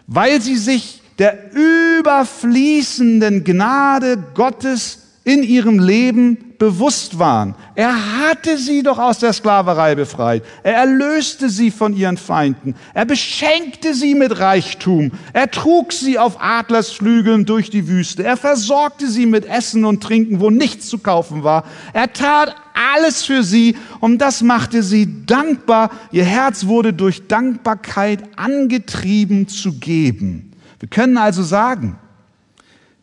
weil 0.07 0.41
sie 0.41 0.57
sich 0.57 1.01
der 1.19 1.51
überfließenden 1.53 3.43
Gnade 3.43 4.17
Gottes 4.33 5.00
in 5.23 5.43
ihrem 5.43 5.77
Leben 5.77 6.55
bewusst 6.57 7.19
waren. 7.19 7.53
Er 7.75 7.93
hatte 8.19 8.57
sie 8.57 8.81
doch 8.81 8.97
aus 8.97 9.19
der 9.19 9.33
Sklaverei 9.33 9.93
befreit. 9.93 10.43
Er 10.63 10.75
erlöste 10.75 11.49
sie 11.49 11.69
von 11.69 11.95
ihren 11.95 12.17
Feinden. 12.17 12.75
Er 12.95 13.05
beschenkte 13.05 13.93
sie 13.93 14.15
mit 14.15 14.39
Reichtum. 14.39 15.11
Er 15.33 15.51
trug 15.51 15.93
sie 15.93 16.17
auf 16.17 16.41
Adlersflügeln 16.41 17.45
durch 17.45 17.69
die 17.69 17.87
Wüste. 17.87 18.23
Er 18.23 18.35
versorgte 18.35 19.07
sie 19.07 19.27
mit 19.27 19.45
Essen 19.45 19.85
und 19.85 20.01
Trinken, 20.01 20.39
wo 20.39 20.49
nichts 20.49 20.87
zu 20.87 20.97
kaufen 20.97 21.43
war. 21.43 21.65
Er 21.93 22.13
tat 22.13 22.55
alles 22.95 23.23
für 23.23 23.43
sie 23.43 23.77
und 23.99 24.19
das 24.19 24.41
machte 24.41 24.81
sie 24.81 25.25
dankbar. 25.27 25.91
Ihr 26.11 26.25
Herz 26.25 26.65
wurde 26.65 26.93
durch 26.93 27.27
Dankbarkeit 27.27 28.23
angetrieben 28.37 29.47
zu 29.47 29.73
geben. 29.73 30.51
Wir 30.79 30.89
können 30.89 31.17
also 31.17 31.43
sagen, 31.43 31.97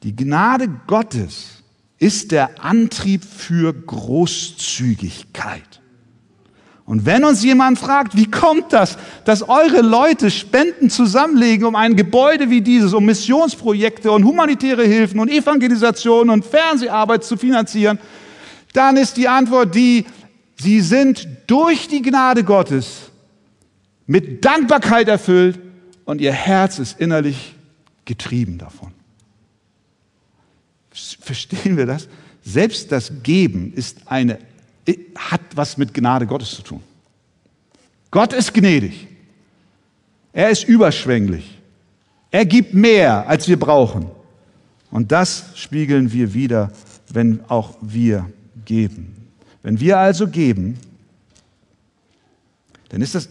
die 0.03 0.15
Gnade 0.15 0.69
Gottes 0.89 1.58
ist 1.99 2.33
der 2.33 2.65
Antrieb 2.65 3.25
für 3.25 3.73
Großzügigkeit. 3.73 5.79
Und 6.89 7.05
wenn 7.05 7.23
uns 7.25 7.45
jemand 7.45 7.79
fragt, 7.79 8.17
wie 8.17 8.31
kommt 8.31 8.73
das, 8.73 8.97
dass 9.27 9.47
eure 9.47 9.83
Leute 9.83 10.31
Spenden 10.31 10.89
zusammenlegen, 10.89 11.67
um 11.67 11.77
ein 11.77 11.97
Gebäude 11.97 12.49
wie 12.49 12.63
dieses, 12.63 12.95
um 12.95 13.05
Missionsprojekte 13.05 14.11
und 14.11 14.25
humanitäre 14.25 14.85
Hilfen 14.85 15.21
und 15.21 15.29
Evangelisation 15.29 16.31
und 16.31 16.47
Fernseharbeit 16.47 17.25
zu 17.25 17.37
finanzieren, 17.37 17.99
dann 18.73 18.97
ist 18.97 19.19
die 19.19 19.29
Antwort 19.29 19.75
die, 19.75 20.07
sie 20.57 20.81
sind 20.81 21.29
durch 21.47 21.89
die 21.89 22.01
Gnade 22.01 22.43
Gottes 22.43 23.11
mit 24.07 24.43
Dankbarkeit 24.43 25.09
erfüllt 25.09 25.59
und 26.07 26.23
ihr 26.23 26.33
Herz 26.33 26.79
ist 26.79 26.99
innerlich 26.99 27.55
getrieben 28.07 28.57
davon. 28.57 28.95
Verstehen 31.21 31.77
wir 31.77 31.87
das? 31.87 32.09
Selbst 32.43 32.93
das 32.93 33.13
Geben 33.23 33.73
ist 33.75 33.99
eine, 34.07 34.39
hat 35.17 35.41
was 35.55 35.77
mit 35.77 35.93
Gnade 35.93 36.27
Gottes 36.27 36.51
zu 36.55 36.63
tun. 36.63 36.83
Gott 38.11 38.33
ist 38.33 38.55
gnädig. 38.55 39.07
Er 40.33 40.51
ist 40.51 40.65
überschwänglich. 40.65 41.59
Er 42.31 42.47
gibt 42.47 42.75
mehr, 42.75 43.29
als 43.29 43.49
wir 43.49 43.59
brauchen. 43.59 44.11
Und 44.91 45.13
das 45.13 45.45
spiegeln 45.55 46.13
wir 46.13 46.33
wieder, 46.33 46.73
wenn 47.11 47.41
auch 47.49 47.77
wir 47.81 48.31
geben. 48.65 49.15
Wenn 49.63 49.81
wir 49.81 49.99
also 49.99 50.29
geben, 50.29 50.79
dann 52.89 53.03
ist 53.03 53.15
das 53.15 53.29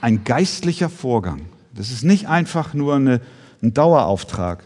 ein 0.00 0.24
geistlicher 0.24 0.88
Vorgang. 0.88 1.42
Das 1.74 1.90
ist 1.90 2.02
nicht 2.02 2.26
einfach 2.26 2.74
nur 2.74 2.96
eine, 2.96 3.20
ein 3.62 3.74
Dauerauftrag, 3.74 4.64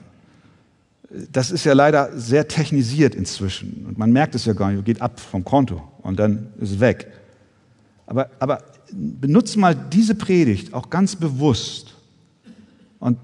das 1.10 1.50
ist 1.50 1.64
ja 1.64 1.72
leider 1.72 2.16
sehr 2.18 2.46
technisiert 2.46 3.14
inzwischen. 3.14 3.84
Und 3.86 3.98
man 3.98 4.12
merkt 4.12 4.34
es 4.34 4.44
ja 4.44 4.52
gar 4.52 4.70
nicht, 4.70 4.84
geht 4.84 5.02
ab 5.02 5.18
vom 5.18 5.44
Konto 5.44 5.82
und 6.02 6.18
dann 6.18 6.48
ist 6.60 6.72
es 6.72 6.80
weg. 6.80 7.08
Aber, 8.06 8.30
aber 8.38 8.62
benutze 8.92 9.58
mal 9.58 9.74
diese 9.74 10.14
Predigt 10.14 10.72
auch 10.72 10.88
ganz 10.88 11.16
bewusst 11.16 11.94
und 13.00 13.18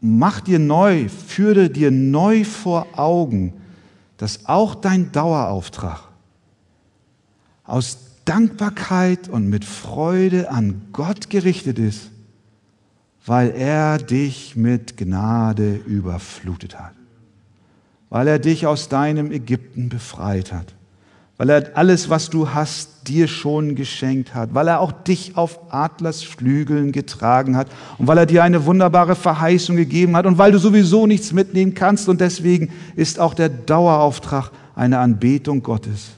mach 0.00 0.40
dir 0.40 0.58
neu, 0.58 1.08
führe 1.08 1.68
dir 1.70 1.90
neu 1.90 2.44
vor 2.44 2.86
Augen, 2.98 3.52
dass 4.16 4.46
auch 4.46 4.74
dein 4.74 5.12
Dauerauftrag 5.12 6.00
aus 7.64 7.98
Dankbarkeit 8.24 9.28
und 9.28 9.48
mit 9.48 9.64
Freude 9.64 10.50
an 10.50 10.82
Gott 10.92 11.30
gerichtet 11.30 11.78
ist, 11.78 12.10
weil 13.24 13.50
er 13.50 13.98
dich 13.98 14.56
mit 14.56 14.96
Gnade 14.96 15.74
überflutet 15.74 16.78
hat 16.78 16.97
weil 18.10 18.26
er 18.28 18.38
dich 18.38 18.66
aus 18.66 18.88
deinem 18.88 19.30
Ägypten 19.32 19.88
befreit 19.88 20.52
hat, 20.52 20.74
weil 21.36 21.50
er 21.50 21.76
alles, 21.76 22.10
was 22.10 22.30
du 22.30 22.50
hast, 22.50 23.08
dir 23.08 23.28
schon 23.28 23.74
geschenkt 23.74 24.34
hat, 24.34 24.54
weil 24.54 24.68
er 24.68 24.80
auch 24.80 24.92
dich 24.92 25.36
auf 25.36 25.72
Adlers 25.72 26.22
Flügeln 26.22 26.92
getragen 26.92 27.56
hat 27.56 27.68
und 27.98 28.06
weil 28.06 28.18
er 28.18 28.26
dir 28.26 28.42
eine 28.42 28.66
wunderbare 28.66 29.14
Verheißung 29.14 29.76
gegeben 29.76 30.16
hat 30.16 30.26
und 30.26 30.38
weil 30.38 30.52
du 30.52 30.58
sowieso 30.58 31.06
nichts 31.06 31.32
mitnehmen 31.32 31.74
kannst 31.74 32.08
und 32.08 32.20
deswegen 32.20 32.70
ist 32.96 33.20
auch 33.20 33.34
der 33.34 33.48
Dauerauftrag 33.48 34.50
eine 34.74 34.98
Anbetung 34.98 35.62
Gottes. 35.62 36.10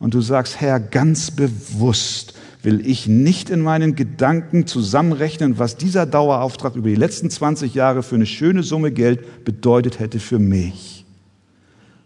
Und 0.00 0.14
du 0.14 0.20
sagst, 0.20 0.60
Herr, 0.60 0.78
ganz 0.78 1.30
bewusst 1.30 2.34
will 2.62 2.86
ich 2.86 3.06
nicht 3.06 3.50
in 3.50 3.60
meinen 3.60 3.94
Gedanken 3.94 4.66
zusammenrechnen, 4.66 5.58
was 5.58 5.76
dieser 5.76 6.06
Dauerauftrag 6.06 6.74
über 6.76 6.88
die 6.88 6.96
letzten 6.96 7.30
20 7.30 7.74
Jahre 7.74 8.02
für 8.02 8.16
eine 8.16 8.26
schöne 8.26 8.62
Summe 8.62 8.90
Geld 8.92 9.44
bedeutet 9.44 10.00
hätte 10.00 10.18
für 10.18 10.38
mich 10.38 10.97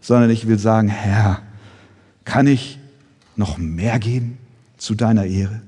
sondern 0.03 0.29
ich 0.29 0.47
will 0.47 0.59
sagen, 0.59 0.88
Herr, 0.88 1.41
kann 2.25 2.47
ich 2.47 2.79
noch 3.37 3.57
mehr 3.57 3.99
geben 3.99 4.37
zu 4.77 4.95
deiner 4.95 5.25
Ehre? 5.25 5.62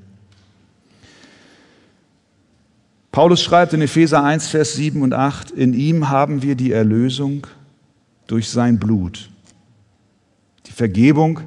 Paulus 3.13 3.43
schreibt 3.43 3.73
in 3.73 3.81
Epheser 3.81 4.23
1, 4.25 4.49
Vers 4.49 4.75
7 4.75 5.01
und 5.01 5.15
8, 5.15 5.53
in 5.53 5.73
ihm 5.73 6.11
haben 6.11 6.43
wir 6.43 6.57
die 6.57 6.73
Erlösung 6.73 7.47
durch 8.27 8.51
sein 8.51 8.81
Blut, 8.81 9.31
die 10.67 10.73
Vergebung 10.73 11.41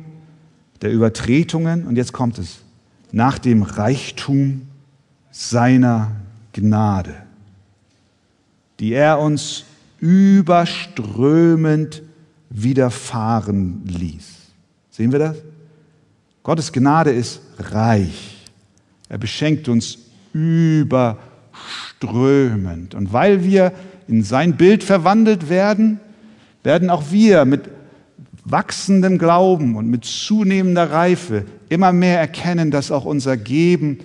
der 0.82 0.94
Übertretungen, 0.94 1.86
und 1.86 1.98
jetzt 1.98 2.14
kommt 2.14 2.40
es, 2.40 2.60
nach 3.12 3.38
dem 3.38 3.64
Reichtum 3.64 4.62
seiner 5.30 6.12
Gnade, 6.54 7.16
die 8.80 8.94
er 8.94 9.20
uns 9.20 9.66
überströmend 10.00 12.02
widerfahren 12.50 13.82
ließ. 13.86 14.26
Sehen 14.90 15.12
wir 15.12 15.20
das? 15.20 15.38
Gottes 16.44 16.72
Gnade 16.72 17.12
ist 17.12 17.42
reich. 17.60 18.48
Er 19.10 19.18
beschenkt 19.18 19.68
uns 19.70 19.98
überströmend. 20.34 21.26
Und 22.96 23.12
weil 23.14 23.44
wir 23.44 23.74
in 24.08 24.24
sein 24.24 24.56
Bild 24.58 24.84
verwandelt 24.84 25.50
werden, 25.50 26.00
werden 26.64 26.90
auch 26.90 27.12
wir 27.12 27.46
mit 27.46 27.70
wachsendem 28.44 29.18
Glauben 29.18 29.76
und 29.76 29.88
mit 29.90 30.06
zunehmender 30.06 30.92
Reife 30.92 31.46
immer 31.70 31.92
mehr 31.92 32.20
erkennen, 32.20 32.72
dass 32.72 32.92
auch 32.92 33.06
unser 33.06 33.36
Geben 33.36 34.00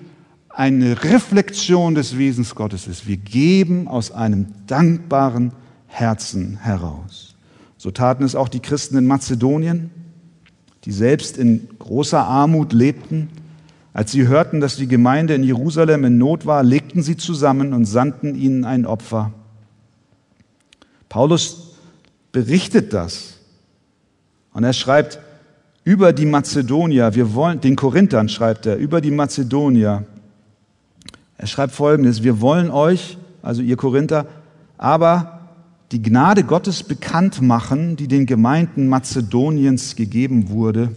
eine 0.49 1.03
Reflexion 1.05 1.95
des 1.95 2.19
Wesens 2.19 2.55
Gottes 2.55 2.87
ist. 2.87 3.07
Wir 3.07 3.17
geben 3.17 3.89
aus 3.89 4.11
einem 4.11 4.47
dankbaren 4.67 5.53
Herzen 5.87 6.59
heraus. 6.59 7.32
So 7.83 7.91
taten 7.91 8.23
es 8.23 8.37
auch 8.37 8.49
die 8.49 8.61
Christen 8.61 8.97
in 8.97 9.09
Mazedonien, 9.09 9.91
die 10.85 10.93
selbst 10.93 11.37
in 11.37 11.69
großer 11.81 12.25
Armut 12.25 12.73
lebten. 12.73 13.29
Als 13.93 14.13
sie 14.13 14.29
hörten, 14.29 14.61
dass 14.61 14.77
die 14.77 14.87
Gemeinde 14.87 15.35
in 15.35 15.43
Jerusalem 15.43 16.05
in 16.05 16.17
Not 16.17 16.47
war, 16.47 16.63
legten 16.63 17.03
sie 17.03 17.17
zusammen 17.17 17.73
und 17.73 17.87
sandten 17.87 18.37
ihnen 18.37 18.65
ein 18.65 18.87
Opfer. 18.87 19.33
Paulus 21.09 21.75
berichtet 22.31 22.93
das. 22.93 23.39
Und 24.53 24.63
er 24.63 24.75
schreibt 24.75 25.19
über 25.83 26.13
die 26.13 26.27
Mazedonier, 26.27 27.17
wir 27.17 27.35
wollen, 27.35 27.61
den 27.61 27.75
Korinthern 27.75 28.29
schreibt 28.29 28.65
er, 28.65 28.77
über 28.77 29.01
die 29.01 29.11
Mazedonier. 29.11 30.05
Er 31.37 31.47
schreibt 31.49 31.73
folgendes, 31.73 32.23
wir 32.23 32.41
wollen 32.41 32.71
euch, 32.71 33.19
also 33.43 33.61
ihr 33.61 33.77
Korinther, 33.77 34.27
aber 34.79 35.42
die 35.93 36.03
Gnade 36.03 36.43
Gottes 36.43 36.83
bekannt 36.83 37.43
machen, 37.43 37.97
die 37.97 38.09
den 38.09 38.25
Gemeinden 38.27 38.89
Mazedoniens 38.89 39.95
gegeben 39.95 40.49
wurde. 40.49 40.95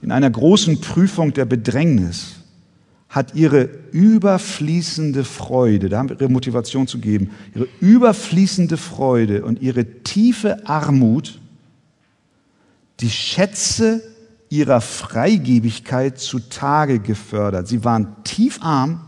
In 0.00 0.12
einer 0.12 0.30
großen 0.30 0.80
Prüfung 0.80 1.32
der 1.32 1.44
Bedrängnis 1.44 2.36
hat 3.08 3.34
ihre 3.34 3.68
überfließende 3.92 5.24
Freude, 5.24 5.88
da 5.88 5.98
haben 5.98 6.08
wir 6.08 6.20
ihre 6.20 6.30
Motivation 6.30 6.86
zu 6.86 6.98
geben, 6.98 7.30
ihre 7.54 7.68
überfließende 7.80 8.76
Freude 8.76 9.44
und 9.44 9.60
ihre 9.60 9.84
tiefe 10.02 10.66
Armut 10.68 11.40
die 13.00 13.10
Schätze 13.10 14.02
ihrer 14.50 14.80
Freigebigkeit 14.80 16.18
zutage 16.18 17.00
gefördert. 17.00 17.66
Sie 17.66 17.84
waren 17.84 18.16
tief 18.24 18.60
arm, 18.62 19.00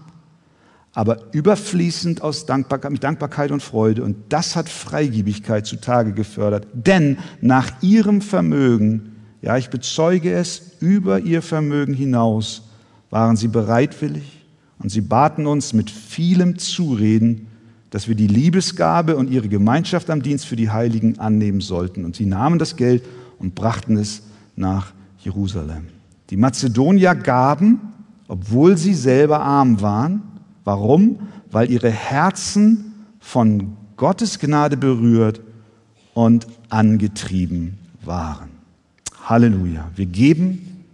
aber 0.96 1.18
überfließend 1.32 2.22
aus 2.22 2.46
Dankbarkeit, 2.46 2.90
mit 2.90 3.04
Dankbarkeit 3.04 3.50
und 3.50 3.62
Freude. 3.62 4.02
Und 4.02 4.16
das 4.30 4.56
hat 4.56 4.66
Freigebigkeit 4.70 5.66
zutage 5.66 6.14
gefördert. 6.14 6.66
Denn 6.72 7.18
nach 7.42 7.70
ihrem 7.82 8.22
Vermögen, 8.22 9.12
ja, 9.42 9.58
ich 9.58 9.68
bezeuge 9.68 10.32
es, 10.32 10.72
über 10.80 11.20
ihr 11.20 11.42
Vermögen 11.42 11.92
hinaus, 11.92 12.70
waren 13.10 13.36
sie 13.36 13.48
bereitwillig 13.48 14.46
und 14.78 14.88
sie 14.88 15.02
baten 15.02 15.46
uns 15.46 15.74
mit 15.74 15.90
vielem 15.90 16.58
Zureden, 16.58 17.48
dass 17.90 18.08
wir 18.08 18.14
die 18.14 18.26
Liebesgabe 18.26 19.16
und 19.16 19.28
ihre 19.28 19.50
Gemeinschaft 19.50 20.08
am 20.08 20.22
Dienst 20.22 20.46
für 20.46 20.56
die 20.56 20.70
Heiligen 20.70 21.18
annehmen 21.18 21.60
sollten. 21.60 22.06
Und 22.06 22.16
sie 22.16 22.24
nahmen 22.24 22.58
das 22.58 22.74
Geld 22.74 23.04
und 23.38 23.54
brachten 23.54 23.98
es 23.98 24.22
nach 24.56 24.94
Jerusalem. 25.18 25.88
Die 26.30 26.38
Mazedonier 26.38 27.14
gaben, 27.14 27.80
obwohl 28.28 28.78
sie 28.78 28.94
selber 28.94 29.40
arm 29.40 29.82
waren, 29.82 30.22
Warum? 30.66 31.28
Weil 31.52 31.70
ihre 31.70 31.90
Herzen 31.90 33.06
von 33.20 33.76
Gottes 33.96 34.40
Gnade 34.40 34.76
berührt 34.76 35.40
und 36.12 36.48
angetrieben 36.70 37.78
waren. 38.02 38.50
Halleluja. 39.24 39.88
Wir 39.94 40.06
geben, 40.06 40.84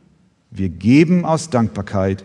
wir 0.50 0.68
geben 0.68 1.24
aus 1.24 1.48
Dankbarkeit, 1.48 2.22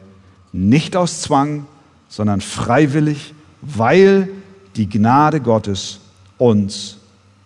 nicht 0.52 0.98
aus 0.98 1.22
Zwang, 1.22 1.66
sondern 2.10 2.42
freiwillig, 2.42 3.34
weil 3.62 4.28
die 4.76 4.90
Gnade 4.90 5.40
Gottes 5.40 6.02
uns 6.38 6.98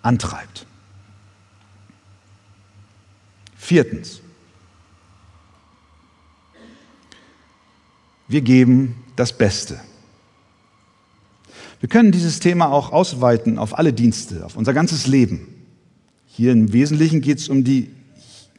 antreibt. 0.02 0.66
Viertens. 3.56 4.20
Wir 8.28 8.42
geben 8.42 8.96
das 9.16 9.32
Beste. 9.38 9.80
Wir 11.82 11.90
können 11.90 12.12
dieses 12.12 12.40
Thema 12.40 12.72
auch 12.72 12.92
ausweiten 12.92 13.58
auf 13.58 13.78
alle 13.78 13.92
Dienste, 13.92 14.46
auf 14.46 14.56
unser 14.56 14.72
ganzes 14.72 15.08
Leben. 15.08 15.48
Hier 16.28 16.52
im 16.52 16.72
Wesentlichen 16.74 17.22
geht 17.22 17.40
es 17.40 17.50
um 17.50 17.64
die, 17.64 17.90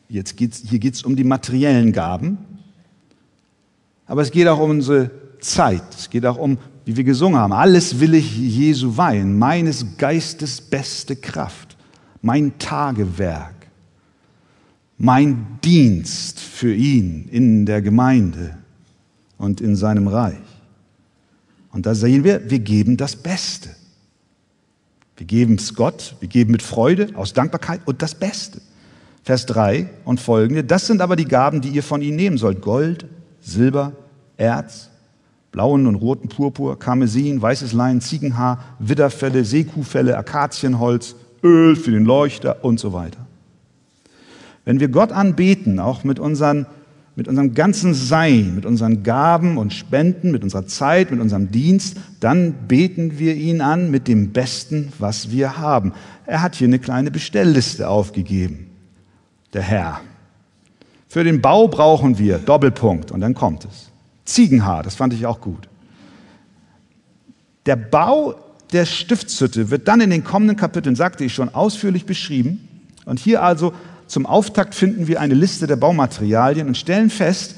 jetzt 0.09 0.37
geht's, 0.37 0.65
hier 0.69 0.81
geht 0.81 0.95
es 0.95 1.05
um 1.05 1.15
die 1.15 1.23
materiellen 1.23 1.93
Gaben, 1.93 2.39
aber 4.07 4.23
es 4.23 4.33
geht 4.33 4.49
auch 4.49 4.59
um 4.59 4.71
unsere 4.71 5.13
Zeit. 5.39 5.85
Es 5.97 6.11
geht 6.11 6.27
auch 6.27 6.37
um, 6.37 6.59
wie 6.85 6.97
wir 6.97 7.05
gesungen 7.05 7.39
haben, 7.39 7.53
alles 7.53 8.01
will 8.01 8.15
ich 8.15 8.37
Jesu 8.37 8.97
weihen, 8.97 9.39
meines 9.39 9.97
Geistes 9.99 10.61
beste 10.61 11.15
Kraft, 11.15 11.77
mein 12.23 12.59
Tagewerk, 12.59 13.69
mein 14.99 15.61
Dienst 15.63 16.41
für 16.41 16.75
ihn 16.75 17.29
in 17.31 17.67
der 17.67 17.83
Gemeinde 17.83 18.59
und 19.39 19.61
in 19.61 19.77
seinem 19.77 20.09
Reich. 20.09 20.52
Und 21.73 21.87
da 21.87 21.95
sehen 21.95 22.23
wir, 22.23 22.49
wir 22.51 22.59
geben 22.61 22.97
das 22.97 23.17
Beste. 23.17 23.71
Wir 25.17 25.27
geben 25.27 25.55
es 25.55 25.75
Gott, 25.75 26.17
wir 26.21 26.29
geben 26.29 26.53
mit 26.53 26.63
Freude, 26.63 27.09
aus 27.15 27.33
Dankbarkeit 27.33 27.81
und 27.87 28.03
das 28.03 28.15
Beste. 28.15 28.61
Vers 29.25 29.47
3 29.47 29.89
und 30.05 30.21
folgende, 30.21 30.65
das 30.65 30.87
sind 30.87 31.01
aber 31.01 31.17
die 31.17 31.27
Gaben, 31.27 31.61
die 31.61 31.69
ihr 31.69 31.83
von 31.83 32.03
ihnen 32.03 32.17
nehmen 32.17 32.39
sollt. 32.39 32.61
Gold, 32.61 33.07
Silber, 33.41 33.93
Erz, 34.37 34.91
blauen 35.53 35.87
und 35.87 35.95
roten 35.95 36.29
Purpur, 36.29 36.79
Karmesin, 36.79 37.41
weißes 37.41 37.73
Lein, 37.73 38.01
Ziegenhaar, 38.01 38.65
Widderfelle, 38.81 39.45
Seekuhfelle, 39.45 40.17
Akazienholz, 40.17 41.15
Öl 41.45 41.77
für 41.77 41.93
den 41.93 42.05
Leuchter 42.05 42.65
und 42.65 42.81
so 42.81 42.93
weiter. 42.93 43.27
Wenn 44.65 44.81
wir 44.81 44.89
Gott 44.89 45.13
anbeten, 45.13 45.79
auch 45.79 46.05
mit 46.05 46.19
unseren 46.19 46.67
mit 47.15 47.29
unserem 47.29 47.55
ganzen 47.55 47.93
Sein, 47.95 48.55
mit 48.55 48.65
unseren 48.65 49.03
Gaben 49.03 49.59
und 49.59 49.73
Spenden, 49.73 50.31
mit 50.31 50.43
unserer 50.43 50.67
Zeit, 50.67 51.11
mit 51.11 51.21
unserem 51.21 51.51
Dienst, 51.51 51.97
dann 52.21 52.55
beten 52.69 53.19
wir 53.19 53.35
ihn 53.35 53.61
an 53.61 53.91
mit 53.91 54.09
dem 54.09 54.33
Besten, 54.33 54.93
was 54.99 55.31
wir 55.31 55.59
haben. 55.59 55.93
Er 56.25 56.41
hat 56.41 56.55
hier 56.55 56.69
eine 56.69 56.79
kleine 56.79 57.11
Bestellliste 57.11 57.89
aufgegeben, 57.89 58.71
der 59.53 59.63
Herr. 59.63 60.01
Für 61.09 61.25
den 61.25 61.43
Bau 61.43 61.69
brauchen 61.69 62.19
wir 62.19 62.39
Doppelpunkt 62.39 63.11
und 63.11 63.21
dann 63.21 63.35
kommt 63.35 63.67
es. 63.67 63.91
Ziegenhaar, 64.25 64.83
das 64.83 64.95
fand 64.95 65.13
ich 65.13 65.27
auch 65.27 65.41
gut. 65.41 65.69
Der 67.67 67.77
Bau 67.77 68.35
der 68.73 68.87
Stiftshütte 68.87 69.71
wird 69.71 69.87
dann 69.87 70.01
in 70.01 70.11
den 70.11 70.25
kommenden 70.25 70.57
Kapiteln, 70.57 70.97
sagte 70.97 71.25
ich 71.25 71.35
schon, 71.35 71.55
ausführlich 71.55 72.07
beschrieben. 72.07 72.69
Und 73.05 73.19
hier 73.19 73.43
also 73.43 73.75
zum 74.13 74.27
Auftakt 74.27 74.75
finden 74.75 75.09
wir 75.09 75.23
eine 75.23 75.33
Liste 75.33 75.67
der 75.67 75.77
Baumaterialien 75.77 76.69
und 76.69 76.77
stellen 76.77 77.09
fest, 77.09 77.55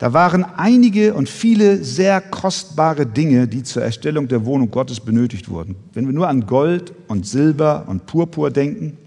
da 0.00 0.12
waren 0.12 0.44
einige 0.44 1.14
und 1.14 1.28
viele 1.28 1.84
sehr 1.84 2.20
kostbare 2.20 3.06
Dinge, 3.06 3.46
die 3.46 3.62
zur 3.62 3.84
Erstellung 3.84 4.26
der 4.26 4.44
Wohnung 4.44 4.72
Gottes 4.72 4.98
benötigt 4.98 5.48
wurden. 5.48 5.76
Wenn 5.92 6.06
wir 6.06 6.12
nur 6.12 6.26
an 6.26 6.44
Gold 6.44 6.92
und 7.06 7.24
Silber 7.24 7.84
und 7.86 8.06
Purpur 8.06 8.50
denken, 8.50 8.98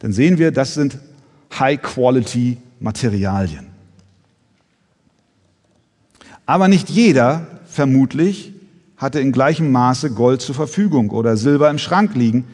dann 0.00 0.12
sehen 0.12 0.36
wir, 0.36 0.50
das 0.50 0.74
sind 0.74 0.98
High-Quality-Materialien. 1.56 3.68
Aber 6.44 6.66
nicht 6.66 6.90
jeder, 6.90 7.46
vermutlich, 7.66 8.52
hatte 8.96 9.20
in 9.20 9.30
gleichem 9.30 9.70
Maße 9.70 10.10
Gold 10.10 10.40
zur 10.40 10.56
Verfügung 10.56 11.10
oder 11.10 11.36
Silber 11.36 11.70
im 11.70 11.78
Schrank 11.78 12.16
liegen. 12.16 12.46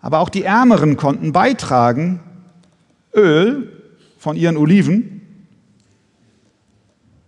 Aber 0.00 0.20
auch 0.20 0.30
die 0.30 0.44
Ärmeren 0.44 0.96
konnten 0.96 1.32
beitragen, 1.32 2.20
Öl 3.14 3.72
von 4.18 4.36
ihren 4.36 4.56
Oliven, 4.56 5.20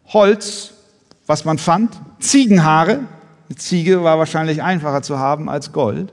Holz, 0.06 0.74
was 1.26 1.44
man 1.44 1.58
fand, 1.58 1.98
Ziegenhaare, 2.20 3.00
eine 3.48 3.56
Ziege 3.56 4.02
war 4.02 4.18
wahrscheinlich 4.18 4.62
einfacher 4.62 5.02
zu 5.02 5.18
haben 5.18 5.48
als 5.48 5.72
Gold. 5.72 6.12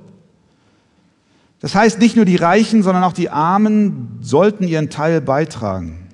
Das 1.59 1.75
heißt, 1.75 1.99
nicht 1.99 2.15
nur 2.15 2.25
die 2.25 2.35
Reichen, 2.35 2.81
sondern 2.83 3.03
auch 3.03 3.13
die 3.13 3.29
Armen 3.29 4.17
sollten 4.21 4.67
ihren 4.67 4.89
Teil 4.89 5.21
beitragen. 5.21 6.09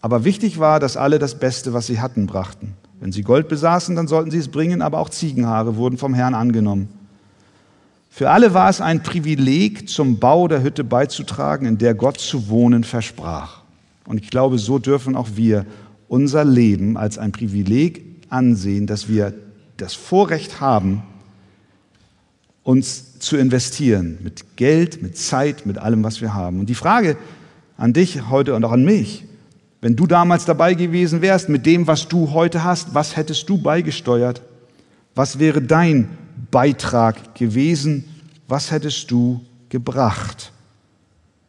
Aber 0.00 0.24
wichtig 0.24 0.58
war, 0.58 0.80
dass 0.80 0.96
alle 0.96 1.18
das 1.18 1.38
Beste, 1.38 1.72
was 1.72 1.86
sie 1.86 2.00
hatten, 2.00 2.26
brachten. 2.26 2.74
Wenn 2.98 3.12
sie 3.12 3.22
Gold 3.22 3.48
besaßen, 3.48 3.96
dann 3.96 4.08
sollten 4.08 4.30
sie 4.30 4.38
es 4.38 4.48
bringen, 4.48 4.82
aber 4.82 4.98
auch 4.98 5.08
Ziegenhaare 5.08 5.76
wurden 5.76 5.96
vom 5.96 6.12
Herrn 6.12 6.34
angenommen. 6.34 6.88
Für 8.12 8.30
alle 8.30 8.52
war 8.52 8.68
es 8.68 8.80
ein 8.80 9.02
Privileg, 9.02 9.88
zum 9.88 10.18
Bau 10.18 10.48
der 10.48 10.62
Hütte 10.62 10.84
beizutragen, 10.84 11.64
in 11.64 11.78
der 11.78 11.94
Gott 11.94 12.18
zu 12.18 12.48
wohnen 12.48 12.84
versprach. 12.84 13.62
Und 14.04 14.20
ich 14.20 14.28
glaube, 14.28 14.58
so 14.58 14.78
dürfen 14.78 15.14
auch 15.16 15.28
wir 15.36 15.64
unser 16.08 16.44
Leben 16.44 16.96
als 16.96 17.16
ein 17.18 17.30
Privileg 17.30 18.04
ansehen, 18.28 18.88
dass 18.88 19.08
wir 19.08 19.32
das 19.76 19.94
Vorrecht 19.94 20.60
haben, 20.60 21.04
uns 22.64 23.18
zu 23.20 23.36
investieren 23.36 24.18
mit 24.22 24.56
Geld, 24.56 25.02
mit 25.02 25.16
Zeit, 25.16 25.64
mit 25.64 25.78
allem, 25.78 26.02
was 26.02 26.20
wir 26.20 26.34
haben. 26.34 26.58
Und 26.58 26.68
die 26.68 26.74
Frage 26.74 27.16
an 27.76 27.92
dich 27.92 28.28
heute 28.28 28.54
und 28.54 28.64
auch 28.64 28.72
an 28.72 28.84
mich, 28.84 29.24
wenn 29.80 29.96
du 29.96 30.06
damals 30.06 30.44
dabei 30.44 30.74
gewesen 30.74 31.22
wärst 31.22 31.48
mit 31.48 31.64
dem, 31.64 31.86
was 31.86 32.08
du 32.08 32.32
heute 32.32 32.64
hast, 32.64 32.94
was 32.94 33.16
hättest 33.16 33.48
du 33.48 33.56
beigesteuert? 33.56 34.42
Was 35.14 35.38
wäre 35.38 35.62
dein 35.62 36.08
Beitrag 36.50 37.34
gewesen? 37.34 38.04
Was 38.48 38.70
hättest 38.70 39.10
du 39.10 39.44
gebracht? 39.68 40.52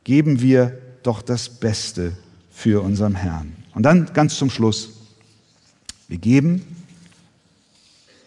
Geben 0.03 0.41
wir 0.41 0.77
doch 1.03 1.21
das 1.21 1.49
Beste 1.49 2.13
für 2.49 2.81
unseren 2.83 3.15
Herrn. 3.15 3.55
Und 3.73 3.83
dann 3.83 4.11
ganz 4.13 4.35
zum 4.35 4.49
Schluss. 4.49 4.89
Wir 6.07 6.17
geben 6.17 6.63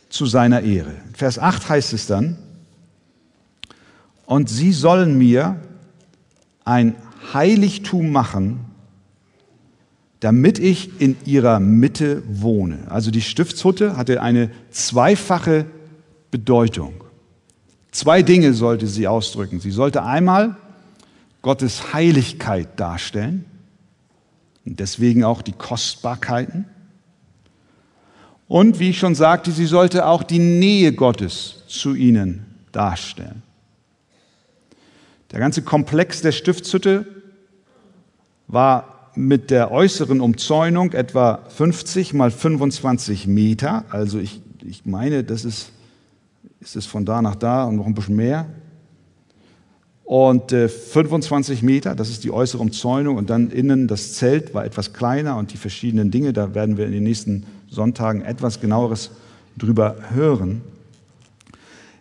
zu 0.08 0.26
seiner 0.26 0.62
Ehre. 0.62 0.94
Vers 1.12 1.38
8 1.38 1.68
heißt 1.68 1.92
es 1.92 2.06
dann, 2.06 2.38
und 4.26 4.48
sie 4.48 4.72
sollen 4.72 5.18
mir 5.18 5.60
ein 6.64 6.96
Heiligtum 7.34 8.10
machen, 8.10 8.60
damit 10.20 10.58
ich 10.58 11.00
in 11.00 11.16
ihrer 11.26 11.60
Mitte 11.60 12.22
wohne. 12.26 12.78
Also 12.88 13.10
die 13.10 13.20
Stiftshutte 13.20 13.98
hatte 13.98 14.22
eine 14.22 14.50
zweifache 14.70 15.66
Bedeutung. 16.34 17.04
Zwei 17.92 18.22
Dinge 18.22 18.54
sollte 18.54 18.88
sie 18.88 19.06
ausdrücken. 19.06 19.60
Sie 19.60 19.70
sollte 19.70 20.02
einmal 20.02 20.56
Gottes 21.42 21.94
Heiligkeit 21.94 22.80
darstellen 22.80 23.44
und 24.66 24.80
deswegen 24.80 25.22
auch 25.22 25.42
die 25.42 25.52
Kostbarkeiten. 25.52 26.64
Und 28.48 28.80
wie 28.80 28.90
ich 28.90 28.98
schon 28.98 29.14
sagte, 29.14 29.52
sie 29.52 29.66
sollte 29.66 30.06
auch 30.06 30.24
die 30.24 30.40
Nähe 30.40 30.92
Gottes 30.92 31.62
zu 31.68 31.94
ihnen 31.94 32.44
darstellen. 32.72 33.44
Der 35.30 35.38
ganze 35.38 35.62
Komplex 35.62 36.20
der 36.20 36.32
Stiftshütte 36.32 37.06
war 38.48 39.12
mit 39.14 39.52
der 39.52 39.70
äußeren 39.70 40.20
Umzäunung 40.20 40.94
etwa 40.94 41.44
50 41.48 42.12
mal 42.12 42.32
25 42.32 43.28
Meter. 43.28 43.84
Also 43.90 44.18
ich, 44.18 44.42
ich 44.64 44.84
meine, 44.84 45.22
das 45.22 45.44
ist, 45.44 45.70
ist 46.60 46.76
es 46.76 46.86
von 46.86 47.04
da 47.04 47.22
nach 47.22 47.36
da 47.36 47.64
und 47.64 47.76
noch 47.76 47.86
ein 47.86 47.94
bisschen 47.94 48.16
mehr. 48.16 48.46
Und 50.04 50.52
äh, 50.52 50.68
25 50.68 51.62
Meter, 51.62 51.94
das 51.94 52.10
ist 52.10 52.24
die 52.24 52.30
äußere 52.30 52.60
Umzäunung. 52.60 53.16
Und 53.16 53.30
dann 53.30 53.50
innen 53.50 53.88
das 53.88 54.14
Zelt 54.14 54.54
war 54.54 54.64
etwas 54.64 54.92
kleiner 54.92 55.36
und 55.36 55.52
die 55.52 55.56
verschiedenen 55.56 56.10
Dinge, 56.10 56.32
da 56.32 56.54
werden 56.54 56.76
wir 56.76 56.86
in 56.86 56.92
den 56.92 57.04
nächsten 57.04 57.44
Sonntagen 57.70 58.22
etwas 58.22 58.60
genaueres 58.60 59.10
drüber 59.56 59.96
hören. 60.10 60.60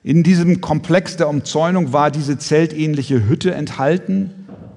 In 0.03 0.23
diesem 0.23 0.59
Komplex 0.59 1.15
der 1.15 1.29
Umzäunung 1.29 1.93
war 1.93 2.11
diese 2.11 2.37
zeltähnliche 2.37 3.27
Hütte 3.27 3.53
enthalten 3.53 4.31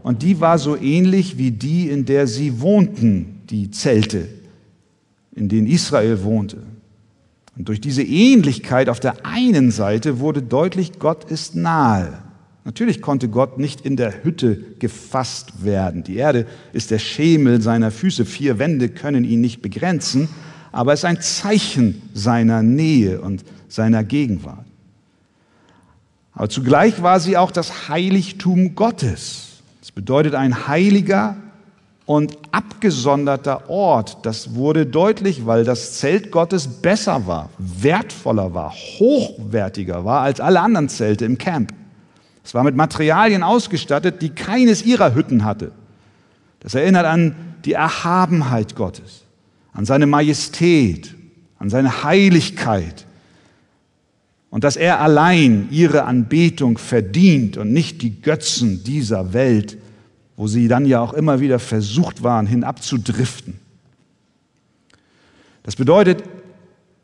und 0.05 0.23
die 0.23 0.41
war 0.41 0.59
so 0.59 0.77
ähnlich 0.77 1.37
wie 1.37 1.51
die, 1.51 1.89
in 1.89 2.05
der 2.05 2.29
sie 2.29 2.61
wohnten, 2.61 3.41
die 3.51 3.73
Zelte, 3.73 4.29
in 5.35 5.49
denen 5.49 5.67
Israel 5.67 6.23
wohnte. 6.23 6.59
Und 7.57 7.69
durch 7.69 7.81
diese 7.81 8.03
Ähnlichkeit 8.03 8.89
auf 8.89 9.01
der 9.01 9.25
einen 9.25 9.71
Seite 9.71 10.21
wurde 10.21 10.43
deutlich, 10.43 10.99
Gott 10.99 11.25
ist 11.31 11.55
nahe. 11.55 12.19
Natürlich 12.65 13.01
konnte 13.01 13.29
Gott 13.29 13.59
nicht 13.59 13.81
in 13.81 13.97
der 13.97 14.25
Hütte 14.25 14.57
gefasst 14.79 15.65
werden. 15.65 16.03
Die 16.03 16.17
Erde 16.17 16.47
ist 16.73 16.91
der 16.91 16.99
Schemel 16.99 17.63
seiner 17.63 17.91
Füße. 17.91 18.27
Vier 18.27 18.59
Wände 18.59 18.89
können 18.89 19.25
ihn 19.25 19.41
nicht 19.41 19.63
begrenzen, 19.63 20.29
aber 20.73 20.93
es 20.93 21.01
ist 21.01 21.05
ein 21.05 21.21
Zeichen 21.21 22.03
seiner 22.13 22.63
Nähe 22.63 23.21
und 23.21 23.45
seiner 23.69 24.05
Gegenwart. 24.05 24.67
Aber 26.33 26.49
zugleich 26.51 27.03
war 27.03 27.21
sie 27.21 27.37
auch 27.39 27.51
das 27.51 27.89
Heiligtum 27.89 28.75
Gottes. 28.75 29.63
Das 29.81 29.93
bedeutet 29.93 30.35
ein 30.35 30.67
heiliger 30.67 31.37
und 32.07 32.39
abgesonderter 32.53 33.69
Ort. 33.69 34.19
Das 34.23 34.55
wurde 34.55 34.87
deutlich, 34.87 35.45
weil 35.45 35.65
das 35.65 35.99
Zelt 35.99 36.31
Gottes 36.31 36.67
besser 36.69 37.27
war, 37.27 37.51
wertvoller 37.59 38.55
war, 38.55 38.73
hochwertiger 38.73 40.05
war 40.05 40.23
als 40.23 40.41
alle 40.41 40.61
anderen 40.61 40.89
Zelte 40.89 41.25
im 41.25 41.37
Camp. 41.37 41.75
Es 42.45 42.55
war 42.55 42.63
mit 42.63 42.77
Materialien 42.77 43.43
ausgestattet, 43.43 44.23
die 44.23 44.31
keines 44.31 44.85
ihrer 44.85 45.15
Hütten 45.17 45.45
hatte. 45.45 45.73
Das 46.61 46.75
erinnert 46.75 47.05
an 47.05 47.35
die 47.65 47.73
Erhabenheit 47.73 48.77
Gottes, 48.77 49.25
an 49.73 49.85
seine 49.85 50.07
Majestät, 50.07 51.15
an 51.59 51.71
seine 51.71 52.05
Heiligkeit, 52.05 53.05
und 54.49 54.63
dass 54.63 54.77
er 54.77 55.01
allein 55.01 55.69
ihre 55.73 56.05
Anbetung 56.05 56.79
verdient 56.79 57.57
und 57.57 57.73
nicht 57.73 58.01
die 58.01 58.23
Götzen 58.23 58.85
dieser 58.85 59.33
Welt, 59.33 59.77
wo 60.37 60.47
sie 60.47 60.69
dann 60.69 60.87
ja 60.87 61.01
auch 61.01 61.13
immer 61.13 61.41
wieder 61.41 61.59
versucht 61.59 62.23
waren, 62.23 62.47
hinabzudriften. 62.47 63.59
Das 65.63 65.77
bedeutet, 65.77 66.23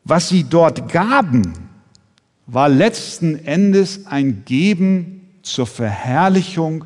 was 0.05 0.29
sie 0.29 0.45
dort 0.45 0.93
gaben, 0.93 1.55
war 2.47 2.69
letzten 2.69 3.37
Endes 3.47 4.07
ein 4.07 4.45
Geben 4.45 5.29
zur 5.43 5.67
Verherrlichung 5.67 6.85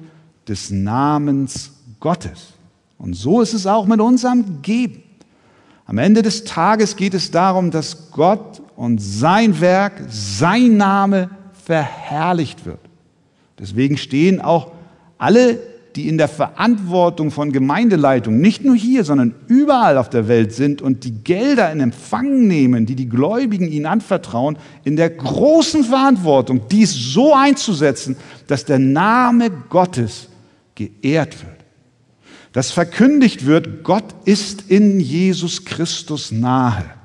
des 0.49 0.71
Namens 0.71 1.73
Gottes. 2.01 2.55
Und 2.99 3.15
so 3.15 3.41
ist 3.41 3.53
es 3.53 3.67
auch 3.67 3.87
mit 3.87 4.01
unserem 4.01 4.63
Geben. 4.63 5.03
Am 5.87 5.99
Ende 5.99 6.23
des 6.23 6.45
Tages 6.45 6.97
geht 6.97 7.15
es 7.15 7.31
darum, 7.31 7.71
dass 7.71 8.11
Gott 8.11 8.63
und 8.75 8.99
sein 8.99 9.61
Werk, 9.61 10.03
sein 10.09 10.77
Name 10.77 11.31
verherrlicht 11.53 12.65
wird. 12.67 12.81
Deswegen 13.59 13.97
stehen 13.97 14.41
auch 14.41 14.73
alle, 15.19 15.59
die 15.97 16.09
in 16.09 16.19
der 16.19 16.29
Verantwortung 16.29 17.31
von 17.31 17.53
Gemeindeleitung, 17.53 18.41
nicht 18.41 18.65
nur 18.65 18.77
hier, 18.77 19.05
sondern 19.05 19.35
überall 19.49 19.99
auf 19.99 20.11
der 20.11 20.29
Welt 20.29 20.53
sind 20.53 20.83
und 20.83 21.05
die 21.05 21.25
Gelder 21.25 21.73
in 21.73 21.81
Empfang 21.81 22.47
nehmen, 22.47 22.87
die 22.87 22.95
die 22.95 23.09
Gläubigen 23.09 23.69
ihnen 23.69 23.87
anvertrauen, 23.87 24.59
in 24.85 24.97
der 24.97 25.11
großen 25.11 25.85
Verantwortung, 25.85 26.63
dies 26.71 26.93
so 26.93 27.35
einzusetzen, 27.35 28.17
dass 28.47 28.65
der 28.65 28.79
Name 28.79 29.51
Gottes 29.69 30.29
geehrt 30.75 31.43
wird 31.43 31.57
dass 32.57 32.71
verkündigt 32.71 33.45
wird, 33.45 33.85
Gott 33.85 34.15
ist 34.25 34.71
in 34.71 34.99
Jesus 34.99 35.67
Christus 35.67 36.33
nahe. 36.33 36.96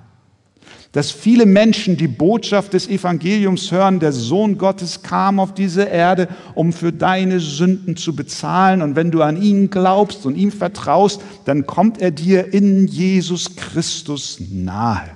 Dass 0.91 1.09
viele 1.09 1.45
Menschen 1.45 1.95
die 1.95 2.09
Botschaft 2.09 2.73
des 2.73 2.89
Evangeliums 2.89 3.71
hören, 3.71 4.01
der 4.01 4.11
Sohn 4.11 4.57
Gottes 4.57 5.03
kam 5.03 5.39
auf 5.39 5.53
diese 5.53 5.83
Erde, 5.83 6.27
um 6.53 6.73
für 6.73 6.91
deine 6.91 7.39
Sünden 7.39 7.95
zu 7.95 8.13
bezahlen. 8.13 8.81
Und 8.81 8.97
wenn 8.97 9.09
du 9.09 9.21
an 9.21 9.41
ihn 9.41 9.69
glaubst 9.69 10.25
und 10.25 10.35
ihm 10.35 10.51
vertraust, 10.51 11.21
dann 11.45 11.65
kommt 11.65 12.01
er 12.01 12.11
dir 12.11 12.53
in 12.53 12.87
Jesus 12.87 13.55
Christus 13.55 14.39
nahe. 14.51 15.11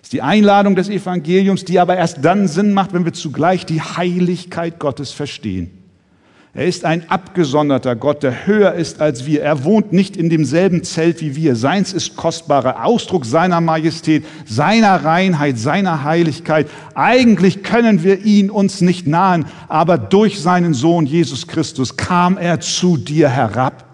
Das 0.00 0.04
ist 0.04 0.12
die 0.14 0.22
Einladung 0.22 0.76
des 0.76 0.88
Evangeliums, 0.88 1.66
die 1.66 1.78
aber 1.78 1.96
erst 1.96 2.24
dann 2.24 2.48
Sinn 2.48 2.72
macht, 2.72 2.94
wenn 2.94 3.04
wir 3.04 3.12
zugleich 3.12 3.66
die 3.66 3.82
Heiligkeit 3.82 4.78
Gottes 4.78 5.10
verstehen. 5.10 5.75
Er 6.56 6.64
ist 6.64 6.86
ein 6.86 7.10
abgesonderter 7.10 7.94
Gott, 7.96 8.22
der 8.22 8.46
höher 8.46 8.72
ist 8.72 9.02
als 9.02 9.26
wir. 9.26 9.42
Er 9.42 9.64
wohnt 9.64 9.92
nicht 9.92 10.16
in 10.16 10.30
demselben 10.30 10.84
Zelt 10.84 11.20
wie 11.20 11.36
wir. 11.36 11.54
Seins 11.54 11.92
ist 11.92 12.16
kostbarer 12.16 12.82
Ausdruck 12.82 13.26
seiner 13.26 13.60
Majestät, 13.60 14.24
seiner 14.46 15.04
Reinheit, 15.04 15.58
seiner 15.58 16.02
Heiligkeit. 16.02 16.70
Eigentlich 16.94 17.62
können 17.62 18.02
wir 18.02 18.24
ihn 18.24 18.48
uns 18.48 18.80
nicht 18.80 19.06
nahen, 19.06 19.44
aber 19.68 19.98
durch 19.98 20.40
seinen 20.40 20.72
Sohn 20.72 21.04
Jesus 21.04 21.46
Christus 21.46 21.98
kam 21.98 22.38
er 22.38 22.58
zu 22.60 22.96
dir 22.96 23.28
herab. 23.28 23.84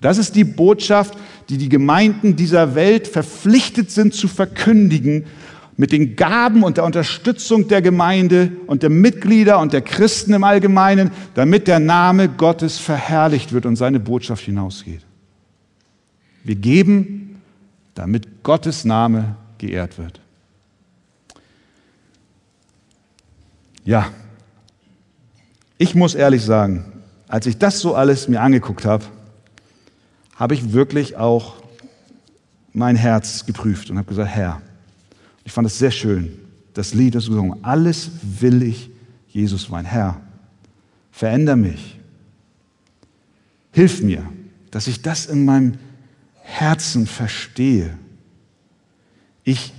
Das 0.00 0.18
ist 0.18 0.36
die 0.36 0.44
Botschaft, 0.44 1.14
die 1.48 1.58
die 1.58 1.68
Gemeinden 1.68 2.36
dieser 2.36 2.76
Welt 2.76 3.08
verpflichtet 3.08 3.90
sind 3.90 4.14
zu 4.14 4.28
verkündigen, 4.28 5.26
mit 5.76 5.92
den 5.92 6.16
Gaben 6.16 6.62
und 6.62 6.78
der 6.78 6.84
Unterstützung 6.84 7.68
der 7.68 7.82
Gemeinde 7.82 8.50
und 8.66 8.82
der 8.82 8.90
Mitglieder 8.90 9.58
und 9.58 9.72
der 9.72 9.82
Christen 9.82 10.32
im 10.32 10.44
Allgemeinen, 10.44 11.10
damit 11.34 11.68
der 11.68 11.80
Name 11.80 12.28
Gottes 12.28 12.78
verherrlicht 12.78 13.52
wird 13.52 13.66
und 13.66 13.76
seine 13.76 14.00
Botschaft 14.00 14.44
hinausgeht. 14.44 15.02
Wir 16.44 16.54
geben, 16.54 17.42
damit 17.94 18.42
Gottes 18.42 18.84
Name 18.84 19.36
geehrt 19.58 19.98
wird. 19.98 20.20
Ja, 23.84 24.08
ich 25.78 25.94
muss 25.94 26.14
ehrlich 26.14 26.42
sagen, 26.42 26.84
als 27.28 27.46
ich 27.46 27.58
das 27.58 27.80
so 27.80 27.94
alles 27.94 28.28
mir 28.28 28.40
angeguckt 28.40 28.84
habe, 28.84 29.04
habe 30.36 30.54
ich 30.54 30.72
wirklich 30.72 31.16
auch 31.16 31.54
mein 32.72 32.96
Herz 32.96 33.46
geprüft 33.46 33.90
und 33.90 33.98
habe 33.98 34.08
gesagt, 34.08 34.30
Herr, 34.30 34.60
ich 35.46 35.52
fand 35.52 35.66
es 35.66 35.78
sehr 35.78 35.90
schön, 35.90 36.38
das 36.74 36.92
Lied, 36.92 37.14
das 37.14 37.26
gesungen. 37.26 37.64
Alles 37.64 38.10
will 38.22 38.62
ich, 38.62 38.90
Jesus, 39.28 39.70
mein 39.70 39.86
Herr. 39.86 40.20
Veränder 41.10 41.56
mich. 41.56 41.98
Hilf 43.72 44.02
mir, 44.02 44.30
dass 44.70 44.88
ich 44.88 45.00
das 45.00 45.24
in 45.24 45.46
meinem 45.46 45.78
Herzen 46.42 47.06
verstehe. 47.06 47.96
Ich, 49.44 49.72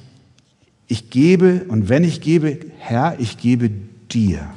ich 0.88 1.12
gebe 1.12 1.66
und 1.68 1.90
wenn 1.90 2.04
ich 2.04 2.22
gebe, 2.22 2.60
Herr, 2.80 3.20
ich 3.20 3.38
gebe 3.38 3.70
dir. 4.10 4.50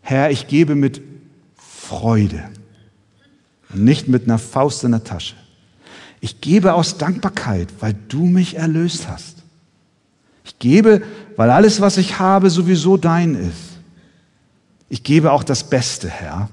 Herr, 0.00 0.30
ich 0.30 0.46
gebe 0.46 0.74
mit 0.74 1.02
Freude 1.56 2.44
nicht 3.74 4.08
mit 4.08 4.24
einer 4.24 4.38
Faust 4.38 4.84
in 4.84 4.92
der 4.92 5.04
Tasche. 5.04 5.34
Ich 6.24 6.40
gebe 6.40 6.74
aus 6.74 6.98
Dankbarkeit, 6.98 7.68
weil 7.80 7.96
du 8.08 8.26
mich 8.26 8.56
erlöst 8.56 9.08
hast. 9.08 9.38
Ich 10.44 10.56
gebe, 10.60 11.02
weil 11.34 11.50
alles, 11.50 11.80
was 11.80 11.96
ich 11.96 12.20
habe, 12.20 12.48
sowieso 12.48 12.96
dein 12.96 13.34
ist. 13.34 13.80
Ich 14.88 15.02
gebe 15.02 15.32
auch 15.32 15.42
das 15.42 15.68
Beste, 15.68 16.08
Herr. 16.08 16.48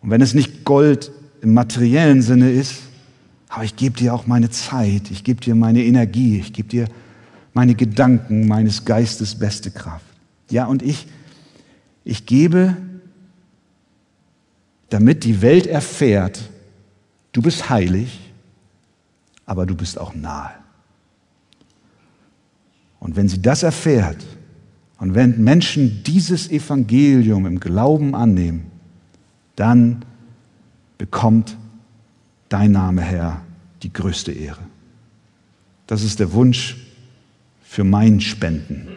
Und 0.00 0.08
wenn 0.08 0.22
es 0.22 0.32
nicht 0.32 0.64
Gold 0.64 1.12
im 1.42 1.52
materiellen 1.52 2.22
Sinne 2.22 2.50
ist, 2.50 2.76
aber 3.50 3.64
ich 3.64 3.76
gebe 3.76 3.98
dir 3.98 4.14
auch 4.14 4.26
meine 4.26 4.48
Zeit, 4.48 5.10
ich 5.10 5.22
gebe 5.22 5.42
dir 5.42 5.54
meine 5.54 5.84
Energie, 5.84 6.40
ich 6.40 6.54
gebe 6.54 6.70
dir 6.70 6.88
meine 7.52 7.74
Gedanken, 7.74 8.48
meines 8.48 8.86
Geistes 8.86 9.34
beste 9.34 9.70
Kraft. 9.70 10.06
Ja, 10.48 10.64
und 10.64 10.82
ich, 10.82 11.06
ich 12.02 12.24
gebe, 12.24 12.78
damit 14.88 15.24
die 15.24 15.42
Welt 15.42 15.66
erfährt, 15.66 16.48
du 17.32 17.42
bist 17.42 17.68
heilig, 17.70 18.20
aber 19.46 19.66
du 19.66 19.74
bist 19.74 19.98
auch 19.98 20.14
nahe. 20.14 20.50
Und 23.00 23.16
wenn 23.16 23.28
sie 23.28 23.40
das 23.40 23.62
erfährt 23.62 24.24
und 24.98 25.14
wenn 25.14 25.42
Menschen 25.42 26.02
dieses 26.04 26.50
Evangelium 26.50 27.46
im 27.46 27.60
Glauben 27.60 28.14
annehmen, 28.14 28.70
dann 29.56 30.04
bekommt 30.98 31.56
dein 32.48 32.72
Name, 32.72 33.02
Herr, 33.02 33.42
die 33.82 33.92
größte 33.92 34.32
Ehre. 34.32 34.62
Das 35.86 36.02
ist 36.02 36.20
der 36.20 36.32
Wunsch 36.32 36.76
für 37.62 37.84
mein 37.84 38.20
Spenden, 38.20 38.88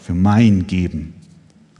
für 0.00 0.14
mein 0.14 0.66
Geben. 0.66 1.14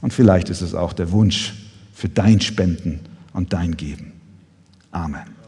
Und 0.01 0.13
vielleicht 0.13 0.49
ist 0.49 0.61
es 0.61 0.73
auch 0.73 0.93
der 0.93 1.11
Wunsch 1.11 1.53
für 1.93 2.09
dein 2.09 2.41
Spenden 2.41 2.99
und 3.33 3.53
dein 3.53 3.75
Geben. 3.75 4.13
Amen. 4.91 5.38